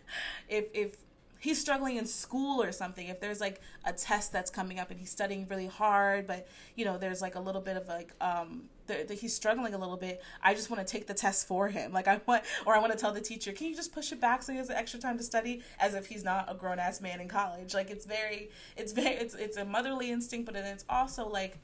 if 0.49 0.65
if 0.73 0.97
he's 1.39 1.59
struggling 1.59 1.95
in 1.95 2.05
school 2.05 2.61
or 2.61 2.71
something 2.71 3.07
if 3.07 3.21
there's 3.21 3.39
like 3.39 3.61
a 3.85 3.93
test 3.93 4.31
that's 4.33 4.51
coming 4.51 4.77
up 4.77 4.91
and 4.91 4.99
he's 4.99 5.09
studying 5.09 5.47
really 5.47 5.67
hard 5.67 6.27
but 6.27 6.45
you 6.75 6.83
know 6.83 6.97
there's 6.97 7.21
like 7.21 7.35
a 7.35 7.39
little 7.39 7.61
bit 7.61 7.77
of 7.77 7.87
like 7.87 8.11
um 8.19 8.63
the, 8.93 9.13
he's 9.13 9.33
struggling 9.33 9.73
a 9.73 9.77
little 9.77 9.97
bit. 9.97 10.21
I 10.41 10.53
just 10.53 10.69
want 10.69 10.85
to 10.85 10.91
take 10.91 11.07
the 11.07 11.13
test 11.13 11.47
for 11.47 11.67
him. 11.67 11.93
Like 11.93 12.07
i 12.07 12.19
want 12.25 12.43
or 12.65 12.75
i 12.75 12.79
want 12.79 12.91
to 12.91 12.97
tell 12.97 13.13
the 13.13 13.21
teacher 13.21 13.51
can 13.51 13.67
you 13.67 13.75
just 13.75 13.93
push 13.93 14.11
it 14.11 14.19
back 14.19 14.43
so 14.43 14.51
he 14.51 14.57
has 14.57 14.69
extra 14.69 14.99
time 14.99 15.17
to 15.17 15.23
study? 15.23 15.61
As 15.79 15.93
if 15.93 16.07
he's 16.07 16.23
not 16.23 16.51
a 16.51 16.55
grown-ass 16.55 17.01
man 17.01 17.21
in 17.21 17.27
college. 17.27 17.73
Like 17.73 17.89
it's 17.89 18.05
very 18.05 18.49
it's 18.75 18.91
very 18.91 19.15
it's, 19.15 19.35
it's 19.35 19.57
a 19.57 19.65
motherly 19.65 20.11
instinct 20.11 20.45
but 20.45 20.55
then 20.55 20.65
it's 20.65 20.85
also 20.89 21.27
like 21.27 21.57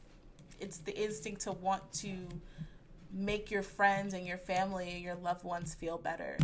it's 0.59 0.77
the 0.77 0.95
instinct 0.95 1.41
to 1.41 1.51
want 1.51 1.91
to 1.93 2.13
make 3.11 3.51
your 3.51 3.63
friends 3.63 4.13
and 4.13 4.25
your 4.25 4.37
family 4.37 4.91
and 4.91 5.03
your 5.03 5.15
loved 5.15 5.43
ones 5.43 5.73
feel 5.73 5.97
better. 5.97 6.37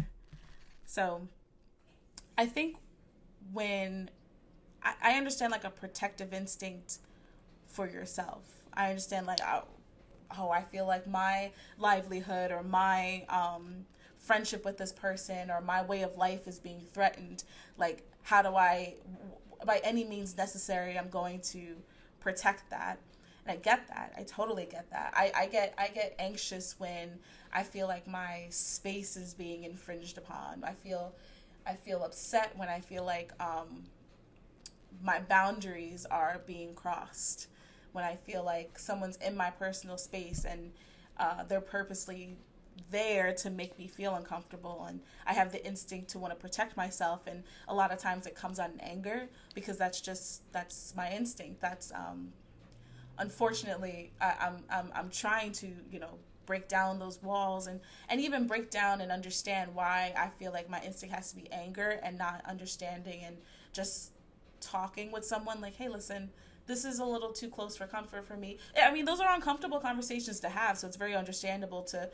So 0.85 1.27
i 2.38 2.45
think 2.45 2.77
when 3.51 4.09
I, 4.83 4.93
I 5.03 5.11
understand 5.13 5.51
like 5.51 5.63
a 5.63 5.69
protective 5.69 6.33
instinct 6.33 7.00
for 7.71 7.88
yourself. 7.88 8.43
I 8.73 8.89
understand 8.89 9.27
like 9.27 9.39
oh, 9.45 9.63
oh 10.38 10.50
I 10.50 10.61
feel 10.63 10.85
like 10.88 11.07
my 11.07 11.51
livelihood 11.77 12.51
or 12.51 12.63
my 12.63 13.25
um, 13.29 13.85
friendship 14.17 14.63
with 14.65 14.77
this 14.77 14.91
person 14.91 15.50
or 15.50 15.61
my 15.61 15.81
way 15.81 16.01
of 16.03 16.17
life 16.17 16.47
is 16.47 16.59
being 16.59 16.81
threatened. 16.93 17.43
Like 17.77 18.03
how 18.23 18.41
do 18.41 18.55
I 18.55 18.95
by 19.65 19.79
any 19.83 20.03
means 20.03 20.38
necessary 20.38 20.97
I'm 20.97 21.09
going 21.09 21.39
to 21.41 21.75
protect 22.19 22.69
that. 22.69 23.00
And 23.45 23.57
I 23.57 23.61
get 23.61 23.88
that. 23.89 24.13
I 24.17 24.23
totally 24.23 24.67
get 24.69 24.89
that. 24.91 25.13
I, 25.15 25.31
I 25.35 25.45
get 25.47 25.73
I 25.77 25.88
get 25.88 26.15
anxious 26.19 26.75
when 26.79 27.19
I 27.51 27.63
feel 27.63 27.88
like 27.88 28.07
my 28.07 28.45
space 28.50 29.17
is 29.17 29.33
being 29.33 29.63
infringed 29.63 30.17
upon. 30.17 30.63
I 30.63 30.73
feel 30.73 31.13
I 31.65 31.73
feel 31.75 32.03
upset 32.03 32.53
when 32.55 32.69
I 32.69 32.79
feel 32.79 33.03
like 33.03 33.31
um, 33.39 33.83
my 35.03 35.19
boundaries 35.19 36.05
are 36.09 36.41
being 36.45 36.73
crossed. 36.73 37.47
When 37.91 38.03
I 38.03 38.15
feel 38.15 38.43
like 38.43 38.79
someone's 38.79 39.17
in 39.17 39.36
my 39.36 39.50
personal 39.51 39.98
space 39.98 40.45
and 40.45 40.71
uh, 41.17 41.43
they're 41.43 41.62
purposely 41.62 42.38
there 42.89 43.33
to 43.33 43.50
make 43.50 43.77
me 43.77 43.88
feel 43.88 44.15
uncomfortable 44.15 44.86
and 44.88 45.01
I 45.25 45.33
have 45.33 45.51
the 45.51 45.63
instinct 45.65 46.10
to 46.12 46.19
want 46.19 46.33
to 46.33 46.39
protect 46.39 46.75
myself 46.75 47.27
and 47.27 47.43
a 47.67 47.75
lot 47.75 47.91
of 47.91 48.00
times 48.00 48.25
it 48.25 48.36
comes 48.36 48.60
out 48.60 48.71
in 48.71 48.79
anger 48.79 49.27
because 49.53 49.77
that's 49.77 50.01
just 50.01 50.41
that's 50.51 50.93
my 50.95 51.12
instinct. 51.12 51.62
That's 51.62 51.91
um 51.93 52.33
unfortunately 53.17 54.12
I, 54.19 54.33
I'm, 54.39 54.63
I'm 54.69 54.91
I'm 54.95 55.10
trying 55.10 55.51
to 55.53 55.67
you 55.91 56.00
know 56.00 56.17
break 56.45 56.67
down 56.67 57.00
those 57.00 57.21
walls 57.21 57.67
and 57.67 57.79
and 58.10 58.19
even 58.19 58.48
break 58.48 58.69
down 58.71 59.01
and 59.01 59.12
understand 59.12 59.74
why 59.75 60.13
I 60.17 60.29
feel 60.39 60.51
like 60.51 60.69
my 60.69 60.81
instinct 60.81 61.15
has 61.15 61.29
to 61.31 61.36
be 61.36 61.51
anger 61.51 62.00
and 62.03 62.17
not 62.17 62.41
understanding 62.48 63.21
and 63.25 63.38
just 63.74 64.12
talking 64.60 65.12
with 65.12 65.25
someone 65.25 65.62
like 65.62 65.75
hey 65.75 65.88
listen 65.88 66.29
this 66.68 66.86
is 66.86 67.00
a 67.00 67.06
little 67.06 67.32
too 67.32 67.50
close 67.50 67.75
for 67.75 67.88
comfort 67.88 68.25
for 68.25 68.38
me. 68.38 68.58
I 68.82 68.91
mean 68.91 69.06
those 69.06 69.20
are 69.20 69.34
uncomfortable 69.34 69.80
conversations 69.80 70.39
to 70.41 70.50
have 70.50 70.77
so 70.77 70.88
it's 70.88 70.98
very 70.98 71.15
understandable 71.15 71.84
to 71.84 72.10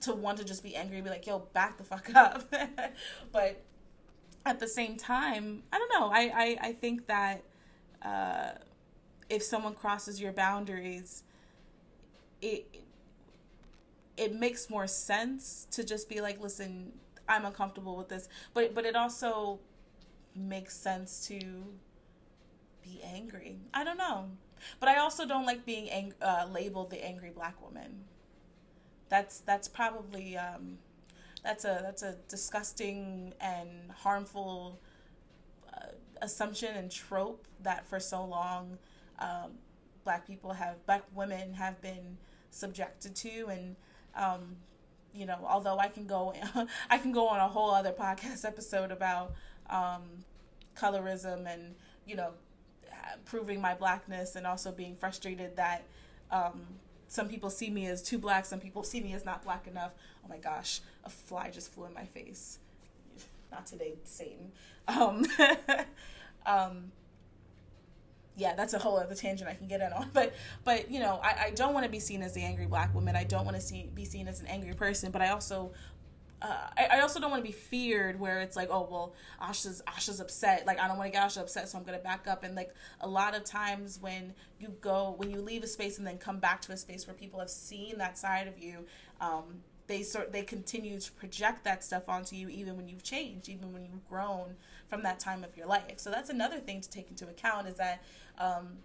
to 0.00 0.14
want 0.14 0.38
to 0.38 0.44
just 0.44 0.62
be 0.62 0.74
angry 0.74 0.96
and 0.96 1.04
be 1.04 1.10
like 1.10 1.26
yo 1.26 1.40
back 1.52 1.76
the 1.78 1.84
fuck 1.84 2.14
up. 2.14 2.52
But 3.32 3.62
at 4.46 4.60
the 4.60 4.68
same 4.68 4.96
time 4.96 5.62
i 5.72 5.78
don't 5.78 6.00
know. 6.00 6.10
I 6.12 6.32
i, 6.34 6.68
I 6.68 6.72
think 6.72 7.06
that 7.06 7.42
uh, 8.02 8.52
if 9.28 9.42
someone 9.42 9.74
crosses 9.74 10.20
your 10.20 10.32
boundaries 10.32 11.24
it 12.40 12.84
it 14.18 14.34
makes 14.34 14.68
more 14.68 14.86
sense 14.86 15.66
to 15.70 15.84
just 15.84 16.08
be 16.08 16.20
like, 16.20 16.40
listen, 16.40 16.92
I'm 17.28 17.44
uncomfortable 17.44 17.96
with 17.96 18.08
this. 18.08 18.28
But 18.52 18.74
but 18.74 18.84
it 18.84 18.96
also 18.96 19.60
makes 20.34 20.76
sense 20.76 21.26
to 21.28 21.40
be 22.88 23.02
angry. 23.02 23.58
I 23.74 23.84
don't 23.84 23.98
know. 23.98 24.26
But 24.80 24.88
I 24.88 24.98
also 24.98 25.26
don't 25.26 25.46
like 25.46 25.64
being 25.64 25.88
ang- 25.90 26.14
uh, 26.20 26.46
labeled 26.50 26.90
the 26.90 27.04
angry 27.04 27.30
black 27.30 27.60
woman. 27.62 28.04
That's 29.08 29.40
that's 29.40 29.68
probably 29.68 30.36
um, 30.36 30.78
that's 31.42 31.64
a 31.64 31.80
that's 31.82 32.02
a 32.02 32.16
disgusting 32.28 33.34
and 33.40 33.90
harmful 33.92 34.80
uh, 35.72 35.92
assumption 36.20 36.74
and 36.76 36.90
trope 36.90 37.46
that 37.62 37.88
for 37.88 38.00
so 38.00 38.24
long 38.24 38.78
um, 39.18 39.52
black 40.04 40.26
people 40.26 40.52
have 40.52 40.84
black 40.86 41.04
women 41.14 41.54
have 41.54 41.80
been 41.80 42.18
subjected 42.50 43.14
to 43.14 43.46
and 43.46 43.76
um, 44.14 44.56
you 45.14 45.26
know, 45.26 45.38
although 45.46 45.78
I 45.78 45.88
can 45.88 46.06
go, 46.06 46.34
I 46.90 46.98
can 46.98 47.12
go 47.12 47.28
on 47.28 47.40
a 47.40 47.48
whole 47.48 47.70
other 47.70 47.92
podcast 47.92 48.44
episode 48.44 48.90
about 48.90 49.34
um, 49.70 50.24
colorism 50.76 51.52
and 51.52 51.74
you 52.06 52.16
know, 52.16 52.32
proving 53.24 53.60
my 53.60 53.74
blackness 53.74 54.36
and 54.36 54.46
also 54.46 54.72
being 54.72 54.96
frustrated 54.96 55.56
that 55.56 55.84
um, 56.30 56.62
some 57.08 57.28
people 57.28 57.50
see 57.50 57.70
me 57.70 57.86
as 57.86 58.02
too 58.02 58.18
black, 58.18 58.44
some 58.44 58.60
people 58.60 58.82
see 58.82 59.00
me 59.00 59.14
as 59.14 59.24
not 59.24 59.42
black 59.42 59.66
enough. 59.66 59.92
Oh 60.24 60.28
my 60.28 60.38
gosh, 60.38 60.80
a 61.04 61.10
fly 61.10 61.50
just 61.50 61.72
flew 61.72 61.86
in 61.86 61.94
my 61.94 62.04
face. 62.04 62.58
Not 63.50 63.66
today, 63.66 63.94
Satan. 64.04 64.52
Um, 64.86 65.24
um, 66.46 66.92
yeah, 68.36 68.54
that's 68.54 68.72
a 68.72 68.78
whole 68.78 68.96
other 68.98 69.14
tangent 69.14 69.50
I 69.50 69.54
can 69.54 69.66
get 69.66 69.80
in 69.80 69.92
on. 69.92 70.10
But 70.14 70.34
but 70.64 70.90
you 70.90 71.00
know, 71.00 71.20
I, 71.22 71.46
I 71.46 71.50
don't 71.50 71.74
want 71.74 71.84
to 71.84 71.90
be 71.90 72.00
seen 72.00 72.22
as 72.22 72.34
the 72.34 72.42
angry 72.42 72.66
black 72.66 72.94
woman. 72.94 73.16
I 73.16 73.24
don't 73.24 73.44
want 73.44 73.56
to 73.56 73.60
see 73.60 73.90
be 73.94 74.04
seen 74.04 74.28
as 74.28 74.40
an 74.40 74.46
angry 74.46 74.74
person. 74.74 75.10
But 75.10 75.22
I 75.22 75.30
also 75.30 75.72
uh, 76.40 76.68
I, 76.76 76.86
I, 76.92 77.00
also 77.00 77.20
don't 77.20 77.30
want 77.30 77.42
to 77.42 77.48
be 77.48 77.56
feared 77.56 78.20
where 78.20 78.40
it's 78.40 78.54
like, 78.54 78.68
oh 78.70 78.86
well, 78.88 79.14
Asha's 79.42 79.82
Asha's 79.88 80.20
upset. 80.20 80.66
Like 80.66 80.78
I 80.78 80.86
don't 80.86 80.96
want 80.96 81.12
to 81.12 81.18
get 81.18 81.26
Asha 81.26 81.40
upset, 81.40 81.68
so 81.68 81.78
I'm 81.78 81.84
gonna 81.84 81.98
back 81.98 82.28
up. 82.28 82.44
And 82.44 82.54
like 82.54 82.74
a 83.00 83.08
lot 83.08 83.34
of 83.34 83.44
times 83.44 83.98
when 84.00 84.34
you 84.60 84.68
go 84.80 85.14
when 85.16 85.30
you 85.30 85.40
leave 85.40 85.64
a 85.64 85.66
space 85.66 85.98
and 85.98 86.06
then 86.06 86.18
come 86.18 86.38
back 86.38 86.60
to 86.62 86.72
a 86.72 86.76
space 86.76 87.06
where 87.06 87.14
people 87.14 87.40
have 87.40 87.50
seen 87.50 87.98
that 87.98 88.16
side 88.16 88.46
of 88.46 88.58
you, 88.58 88.86
um, 89.20 89.62
they 89.88 90.02
sort 90.02 90.32
they 90.32 90.42
continue 90.42 91.00
to 91.00 91.12
project 91.12 91.64
that 91.64 91.82
stuff 91.82 92.08
onto 92.08 92.36
you 92.36 92.48
even 92.48 92.76
when 92.76 92.88
you've 92.88 93.02
changed, 93.02 93.48
even 93.48 93.72
when 93.72 93.84
you've 93.84 94.08
grown 94.08 94.54
from 94.86 95.02
that 95.02 95.18
time 95.18 95.42
of 95.42 95.56
your 95.56 95.66
life. 95.66 95.98
So 95.98 96.10
that's 96.10 96.30
another 96.30 96.60
thing 96.60 96.80
to 96.80 96.88
take 96.88 97.10
into 97.10 97.26
account 97.26 97.66
is 97.66 97.74
that 97.74 98.04
um, 98.38 98.78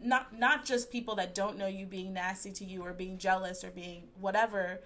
not 0.00 0.38
not 0.38 0.64
just 0.64 0.92
people 0.92 1.16
that 1.16 1.34
don't 1.34 1.58
know 1.58 1.66
you 1.66 1.84
being 1.86 2.12
nasty 2.12 2.52
to 2.52 2.64
you 2.64 2.82
or 2.82 2.92
being 2.92 3.18
jealous 3.18 3.64
or 3.64 3.70
being 3.70 4.04
whatever 4.20 4.80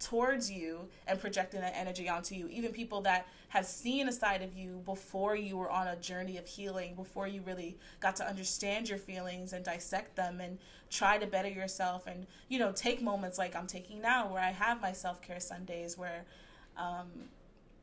towards 0.00 0.50
you 0.50 0.88
and 1.06 1.20
projecting 1.20 1.60
that 1.60 1.74
energy 1.76 2.08
onto 2.08 2.34
you. 2.34 2.48
Even 2.48 2.72
people 2.72 3.02
that 3.02 3.26
have 3.48 3.66
seen 3.66 4.08
a 4.08 4.12
side 4.12 4.42
of 4.42 4.56
you 4.56 4.80
before 4.84 5.36
you 5.36 5.56
were 5.56 5.70
on 5.70 5.86
a 5.86 5.96
journey 5.96 6.38
of 6.38 6.46
healing, 6.46 6.94
before 6.94 7.28
you 7.28 7.42
really 7.42 7.76
got 8.00 8.16
to 8.16 8.26
understand 8.26 8.88
your 8.88 8.98
feelings 8.98 9.52
and 9.52 9.64
dissect 9.64 10.16
them 10.16 10.40
and 10.40 10.58
try 10.90 11.18
to 11.18 11.26
better 11.26 11.48
yourself 11.48 12.06
and, 12.06 12.26
you 12.48 12.58
know, 12.58 12.72
take 12.72 13.02
moments 13.02 13.38
like 13.38 13.54
I'm 13.54 13.66
taking 13.66 14.00
now 14.00 14.26
where 14.32 14.42
I 14.42 14.50
have 14.50 14.80
my 14.80 14.92
self 14.92 15.20
care 15.20 15.40
Sundays 15.40 15.98
where, 15.98 16.24
um, 16.76 17.08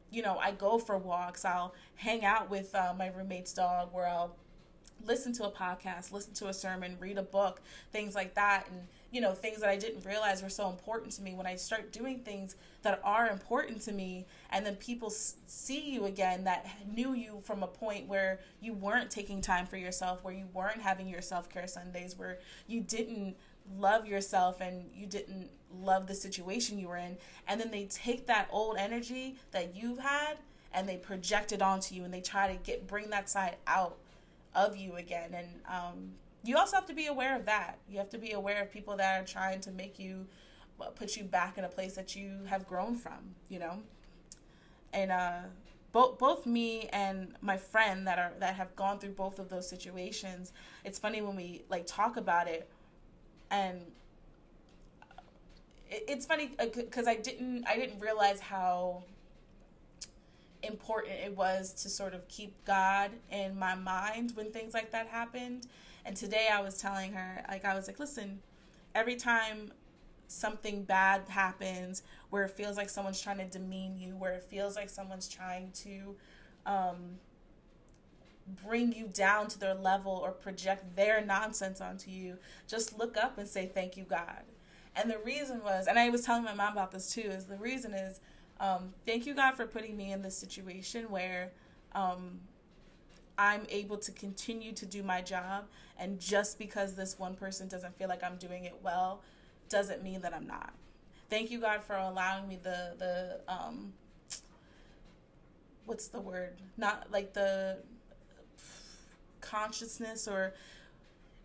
you 0.10 0.22
know, 0.22 0.38
I 0.38 0.52
go 0.52 0.80
for 0.80 0.98
walks, 0.98 1.46
I'll 1.46 1.76
hang 1.96 2.26
out 2.26 2.50
with 2.50 2.74
uh, 2.74 2.94
my 2.98 3.08
roommate's 3.08 3.54
dog 3.54 3.90
where 3.94 4.08
I'll 4.08 4.36
listen 5.06 5.34
to 5.34 5.46
a 5.46 5.52
podcast, 5.52 6.12
listen 6.12 6.34
to 6.36 6.48
a 6.48 6.54
sermon, 6.54 6.98
read 7.00 7.18
a 7.18 7.24
book, 7.24 7.62
things 7.92 8.16
like 8.16 8.36
that. 8.36 8.68
And, 8.70 8.88
you 9.12 9.22
know, 9.22 9.34
things 9.34 9.60
that 9.60 9.70
I 9.70 9.78
didn't 9.78 10.06
realize 10.06 10.44
were 10.44 10.50
so 10.50 10.70
important 10.70 11.14
to 11.14 11.22
me. 11.22 11.34
When 11.34 11.48
I 11.48 11.56
start 11.56 11.92
doing 11.92 12.20
things 12.20 12.56
that 12.84 13.00
are 13.04 13.30
important 13.30 13.82
to 13.84 13.92
me, 13.92 14.26
and 14.52 14.66
then 14.66 14.76
people 14.76 15.10
see 15.10 15.92
you 15.92 16.06
again 16.06 16.44
that 16.44 16.68
knew 16.94 17.14
you 17.14 17.42
from 17.44 17.64
a 17.64 17.68
point 17.68 18.08
where 18.08 18.40
you 18.62 18.74
weren't 18.74 19.10
taking 19.10 19.42
time 19.42 19.66
for 19.66 19.78
yourself, 19.78 20.24
where 20.24 20.34
you 20.34 20.48
weren't 20.54 20.82
having 20.82 21.08
your 21.08 21.22
self 21.22 21.50
care 21.50 21.68
Sundays, 21.68 22.18
where 22.18 22.40
you 22.68 22.82
didn't 22.82 23.36
love 23.78 24.08
yourself 24.08 24.62
and 24.62 24.90
you 24.96 25.06
didn't 25.06 25.50
love 25.82 26.08
the 26.08 26.16
situation 26.16 26.80
you 26.80 26.88
were 26.88 26.98
in. 26.98 27.18
And 27.48 27.60
then 27.60 27.72
they 27.72 27.86
take 27.86 28.28
that 28.28 28.48
old 28.52 28.78
energy 28.78 29.36
that 29.52 29.76
you've 29.76 30.00
had 30.00 30.38
and 30.74 30.88
they 30.88 30.98
project 30.98 31.52
it 31.52 31.62
onto 31.62 31.96
you 31.96 32.04
and 32.04 32.14
they 32.14 32.22
try 32.22 32.48
to 32.54 32.62
get 32.64 32.88
bring 32.88 33.10
that 33.10 33.30
side 33.30 33.56
out 33.66 33.98
of 34.58 34.78
you 34.78 34.96
again. 34.96 35.36
And 35.36 35.48
um, 35.70 36.12
you 36.44 36.58
also 36.58 36.78
have 36.78 36.88
to 36.88 36.96
be 36.96 37.08
aware 37.08 37.38
of 37.38 37.46
that. 37.46 37.80
You 37.90 38.00
have 38.00 38.10
to 38.12 38.18
be 38.18 38.34
aware 38.34 38.62
of 38.64 38.72
people 38.72 38.98
that 38.98 39.22
are 39.22 39.26
trying 39.26 39.62
to 39.62 39.72
make 39.72 40.00
you 40.00 40.28
put 40.96 41.18
you 41.18 41.24
back 41.24 41.58
in 41.58 41.64
a 41.66 41.70
place 41.70 41.96
that 41.96 42.16
you 42.16 42.42
have 42.48 42.68
grown 42.68 42.96
from, 42.96 43.36
you 43.50 43.60
know? 43.60 43.80
and 44.94 45.12
uh, 45.12 45.40
both 45.92 46.18
both 46.18 46.46
me 46.46 46.90
and 46.94 47.34
my 47.42 47.58
friend 47.58 48.08
that 48.08 48.20
are 48.20 48.32
that 48.40 48.56
have 48.56 48.76
gone 48.76 49.00
through 49.00 49.12
both 49.12 49.40
of 49.40 49.50
those 49.50 49.70
situations. 49.70 50.54
It's 50.86 51.00
funny 51.00 51.22
when 51.22 51.36
we 51.36 51.64
like 51.70 51.86
talk 51.88 52.18
about 52.18 52.48
it, 52.48 52.70
and 53.52 53.82
it, 55.90 56.04
it's 56.08 56.26
funny 56.26 56.52
because 56.58 57.08
uh, 57.08 57.12
I 57.12 57.16
didn't 57.16 57.66
I 57.68 57.76
didn't 57.78 58.00
realize 58.00 58.40
how 58.40 59.04
important 60.64 61.14
it 61.24 61.36
was 61.36 61.74
to 61.74 61.90
sort 61.90 62.14
of 62.14 62.28
keep 62.28 62.64
God 62.66 63.12
in 63.32 63.58
my 63.58 63.76
mind 63.76 64.32
when 64.36 64.52
things 64.52 64.74
like 64.74 64.92
that 64.92 65.08
happened. 65.08 65.68
And 66.06 66.16
today 66.16 66.48
I 66.52 66.62
was 66.62 66.78
telling 66.78 67.14
her, 67.14 67.44
like, 67.48 67.66
I 67.66 67.76
was 67.76 67.88
like, 67.88 68.00
listen, 68.00 68.40
every 68.96 69.16
time 69.16 69.72
something 70.28 70.84
bad 70.84 71.28
happens 71.30 72.04
where 72.30 72.44
it 72.44 72.52
feels 72.52 72.78
like 72.78 72.90
someone's 72.90 73.22
trying 73.22 73.38
to 73.38 73.46
demean 73.46 73.98
you, 73.98 74.16
where 74.16 74.34
it 74.34 74.44
feels 74.44 74.76
like 74.76 74.90
someone's 74.90 75.28
trying 75.28 75.72
to 75.72 76.16
um, 76.66 77.18
bring 78.66 78.94
you 78.94 79.08
down 79.08 79.48
to 79.48 79.60
their 79.60 79.74
level 79.74 80.12
or 80.12 80.32
project 80.32 80.96
their 80.96 81.24
nonsense 81.24 81.82
onto 81.82 82.10
you, 82.10 82.38
just 82.68 82.98
look 82.98 83.18
up 83.18 83.38
and 83.38 83.48
say, 83.48 83.70
thank 83.74 83.98
you, 83.98 84.04
God. 84.04 84.44
And 84.96 85.12
the 85.12 85.20
reason 85.20 85.64
was, 85.64 85.88
and 85.88 86.00
I 86.00 86.10
was 86.10 86.24
telling 86.24 86.44
my 86.44 86.54
mom 86.54 86.74
about 86.74 86.92
this 86.92 87.14
too, 87.14 87.22
is 87.22 87.46
the 87.46 87.58
reason 87.58 87.94
is, 87.94 88.20
um, 88.60 88.94
thank 89.06 89.26
you, 89.26 89.34
God, 89.34 89.56
for 89.56 89.66
putting 89.66 89.96
me 89.96 90.12
in 90.12 90.22
this 90.22 90.38
situation 90.38 91.10
where 91.10 91.52
um, 91.94 92.40
I'm 93.38 93.66
able 93.70 93.98
to 93.98 94.12
continue 94.12 94.74
to 94.74 94.86
do 94.86 95.04
my 95.04 95.22
job. 95.22 95.66
And 95.98 96.20
just 96.20 96.60
because 96.60 96.96
this 96.96 97.18
one 97.20 97.36
person 97.36 97.68
doesn't 97.68 97.98
feel 97.98 98.08
like 98.08 98.24
I'm 98.24 98.38
doing 98.38 98.66
it 98.66 98.76
well, 98.84 99.22
doesn't 99.70 100.04
mean 100.04 100.22
that 100.22 100.34
I'm 100.34 100.48
not. 100.48 100.74
Thank 101.30 101.52
you, 101.52 101.60
God, 101.60 101.84
for 101.84 101.96
allowing 101.96 102.48
me 102.48 102.58
the 102.62 102.96
the 102.98 103.40
um, 103.52 103.94
what's 105.86 106.08
the 106.08 106.22
word? 106.22 106.62
Not 106.78 107.08
like 107.12 107.34
the 107.34 107.80
consciousness 109.42 110.28
or 110.28 110.54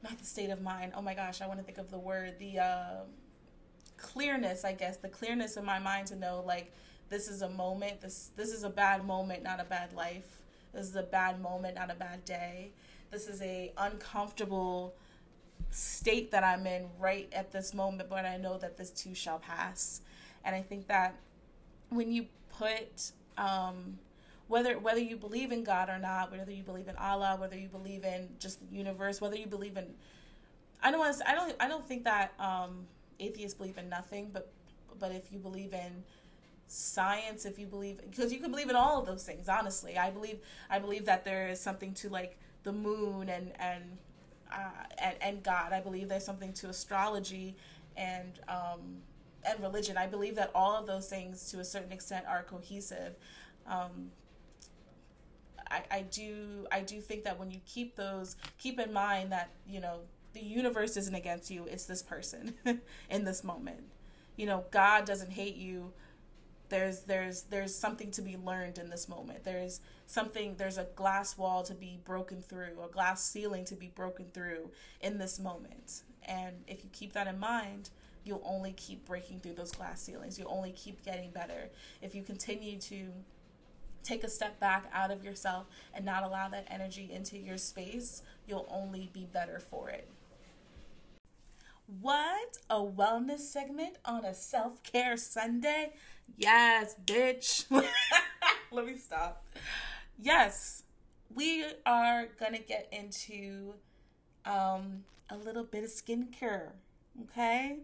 not 0.02 0.18
the 0.18 0.24
state 0.24 0.50
of 0.50 0.60
mind. 0.62 0.92
Oh 0.96 1.02
my 1.02 1.14
gosh, 1.14 1.40
I 1.40 1.46
want 1.46 1.58
to 1.58 1.64
think 1.64 1.78
of 1.78 1.90
the 1.90 1.98
word. 1.98 2.38
The 2.38 2.58
uh, 2.58 2.94
clearness, 3.96 4.64
I 4.64 4.72
guess, 4.72 4.98
the 4.98 5.08
clearness 5.08 5.56
in 5.56 5.64
my 5.64 5.78
mind 5.78 6.08
to 6.08 6.16
know 6.16 6.42
like 6.46 6.72
this 7.12 7.28
is 7.28 7.42
a 7.42 7.48
moment. 7.48 8.00
This 8.00 8.30
this 8.36 8.52
is 8.52 8.64
a 8.64 8.70
bad 8.70 9.06
moment, 9.06 9.42
not 9.42 9.60
a 9.60 9.64
bad 9.64 9.92
life. 9.92 10.40
This 10.72 10.88
is 10.88 10.96
a 10.96 11.02
bad 11.02 11.40
moment, 11.40 11.74
not 11.74 11.90
a 11.90 11.94
bad 11.94 12.24
day. 12.24 12.70
This 13.10 13.28
is 13.28 13.42
a 13.42 13.70
uncomfortable 13.76 14.94
state 15.70 16.30
that 16.30 16.42
I'm 16.42 16.66
in 16.66 16.88
right 16.98 17.28
at 17.32 17.52
this 17.52 17.74
moment, 17.74 18.08
but 18.08 18.24
I 18.24 18.38
know 18.38 18.56
that 18.56 18.78
this 18.78 18.90
too 18.90 19.14
shall 19.14 19.38
pass. 19.38 20.00
And 20.44 20.56
I 20.56 20.62
think 20.62 20.88
that 20.88 21.14
when 21.90 22.10
you 22.10 22.26
put 22.58 23.12
um, 23.36 23.98
whether 24.48 24.78
whether 24.78 25.00
you 25.00 25.16
believe 25.16 25.52
in 25.52 25.64
God 25.64 25.90
or 25.90 25.98
not, 25.98 26.32
whether 26.32 26.50
you 26.50 26.62
believe 26.62 26.88
in 26.88 26.96
Allah, 26.96 27.36
whether 27.38 27.58
you 27.58 27.68
believe 27.68 28.04
in 28.04 28.30
just 28.38 28.58
the 28.60 28.74
universe, 28.74 29.20
whether 29.20 29.36
you 29.36 29.46
believe 29.46 29.76
in 29.76 29.86
I 30.82 30.90
don't 30.90 31.00
want 31.00 31.18
to 31.18 31.30
I 31.30 31.34
don't 31.34 31.54
I 31.60 31.68
don't 31.68 31.86
think 31.86 32.04
that 32.04 32.32
um, 32.38 32.86
atheists 33.20 33.58
believe 33.58 33.76
in 33.76 33.90
nothing, 33.90 34.30
but 34.32 34.50
but 34.98 35.12
if 35.12 35.30
you 35.30 35.38
believe 35.38 35.74
in 35.74 36.04
science 36.72 37.44
if 37.44 37.58
you 37.58 37.66
believe 37.66 38.00
because 38.10 38.32
you 38.32 38.38
can 38.38 38.50
believe 38.50 38.70
in 38.70 38.76
all 38.76 38.98
of 38.98 39.06
those 39.06 39.24
things 39.24 39.48
honestly. 39.48 39.98
I 39.98 40.10
believe 40.10 40.38
i 40.70 40.78
believe 40.78 41.04
that 41.06 41.24
there 41.24 41.48
is 41.48 41.60
something 41.60 41.92
to 41.94 42.08
like 42.08 42.38
the 42.62 42.72
moon 42.72 43.28
and 43.28 43.52
and 43.58 43.98
uh, 44.50 44.70
and, 44.98 45.16
and 45.20 45.42
god. 45.42 45.72
I 45.72 45.80
believe 45.80 46.08
there's 46.08 46.24
something 46.24 46.52
to 46.54 46.68
astrology 46.68 47.56
and 47.96 48.40
um 48.48 49.02
and 49.44 49.60
religion. 49.60 49.96
I 49.96 50.06
believe 50.06 50.36
that 50.36 50.50
all 50.54 50.76
of 50.76 50.86
those 50.86 51.08
things 51.08 51.50
to 51.50 51.60
a 51.60 51.64
certain 51.64 51.92
extent 51.92 52.24
are 52.26 52.42
cohesive. 52.42 53.14
Um 53.66 54.10
I, 55.70 55.82
I 55.90 56.00
do 56.02 56.66
I 56.70 56.80
do 56.80 57.00
think 57.00 57.24
that 57.24 57.38
when 57.38 57.50
you 57.50 57.60
keep 57.66 57.96
those 57.96 58.36
keep 58.58 58.78
in 58.78 58.92
mind 58.92 59.32
that 59.32 59.50
you 59.66 59.80
know 59.80 60.00
the 60.32 60.40
universe 60.40 60.96
isn't 60.96 61.14
against 61.14 61.50
you. 61.50 61.66
It's 61.70 61.84
this 61.84 62.02
person 62.02 62.54
in 63.10 63.24
this 63.24 63.44
moment. 63.44 63.84
You 64.36 64.46
know 64.46 64.64
God 64.70 65.04
doesn't 65.04 65.32
hate 65.32 65.56
you 65.56 65.92
there's 66.72 67.00
there's 67.00 67.42
there's 67.42 67.74
something 67.74 68.10
to 68.12 68.22
be 68.22 68.36
learned 68.36 68.78
in 68.78 68.88
this 68.88 69.06
moment. 69.06 69.44
There's 69.44 69.80
something 70.06 70.56
there's 70.56 70.78
a 70.78 70.86
glass 70.96 71.36
wall 71.36 71.62
to 71.64 71.74
be 71.74 72.00
broken 72.02 72.40
through 72.40 72.82
a 72.82 72.88
glass 72.88 73.22
ceiling 73.22 73.66
to 73.66 73.76
be 73.76 73.88
broken 73.88 74.26
through 74.32 74.70
in 75.02 75.18
this 75.18 75.38
moment. 75.38 76.02
And 76.26 76.64
if 76.66 76.82
you 76.82 76.90
keep 76.92 77.12
that 77.12 77.26
in 77.26 77.38
mind 77.38 77.90
you'll 78.24 78.42
only 78.44 78.72
keep 78.72 79.04
breaking 79.04 79.40
through 79.40 79.54
those 79.54 79.72
glass 79.72 80.00
ceilings. 80.00 80.38
You'll 80.38 80.52
only 80.52 80.70
keep 80.70 81.04
getting 81.04 81.32
better. 81.32 81.70
If 82.00 82.14
you 82.14 82.22
continue 82.22 82.78
to 82.78 83.08
take 84.04 84.22
a 84.22 84.28
step 84.28 84.58
back 84.60 84.88
out 84.92 85.10
of 85.10 85.24
yourself 85.24 85.66
and 85.92 86.04
not 86.04 86.22
allow 86.22 86.48
that 86.48 86.66
energy 86.70 87.10
into 87.12 87.38
your 87.38 87.58
space 87.58 88.22
you'll 88.46 88.66
only 88.70 89.08
be 89.12 89.26
better 89.32 89.60
for 89.60 89.90
it 89.90 90.08
what 92.00 92.58
a 92.70 92.76
wellness 92.76 93.40
segment 93.40 93.96
on 94.04 94.24
a 94.24 94.34
self-care 94.34 95.16
sunday 95.16 95.92
Yes, 96.36 96.96
bitch. 97.04 97.64
Let 98.72 98.86
me 98.86 98.96
stop. 98.96 99.44
Yes, 100.18 100.84
we 101.34 101.64
are 101.84 102.28
gonna 102.38 102.58
get 102.58 102.88
into 102.92 103.74
um, 104.44 105.04
a 105.30 105.36
little 105.36 105.64
bit 105.64 105.84
of 105.84 105.90
skincare. 105.90 106.70
Okay, 107.24 107.78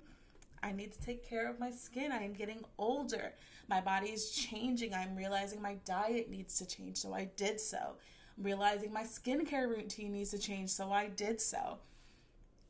I 0.62 0.73
need 0.73 0.92
to 0.92 1.03
take 1.03 1.29
care 1.29 1.49
of 1.49 1.61
my 1.61 1.71
skin. 1.71 2.12
I 2.12 2.23
am 2.23 2.33
getting 2.33 2.64
older. 2.79 3.35
My 3.68 3.81
body 3.81 4.09
is 4.09 4.31
changing. 4.31 4.94
I'm 4.94 5.14
realizing 5.14 5.61
my 5.61 5.75
diet 5.85 6.31
needs 6.31 6.57
to 6.59 6.66
change, 6.66 6.97
so 6.97 7.12
I 7.12 7.29
did 7.37 7.61
so. 7.61 7.97
I'm 8.38 8.44
realizing 8.44 8.92
my 8.92 9.03
skincare 9.03 9.68
routine 9.68 10.12
needs 10.12 10.31
to 10.31 10.38
change, 10.38 10.71
so 10.71 10.90
I 10.90 11.09
did 11.09 11.40
so. 11.40 11.79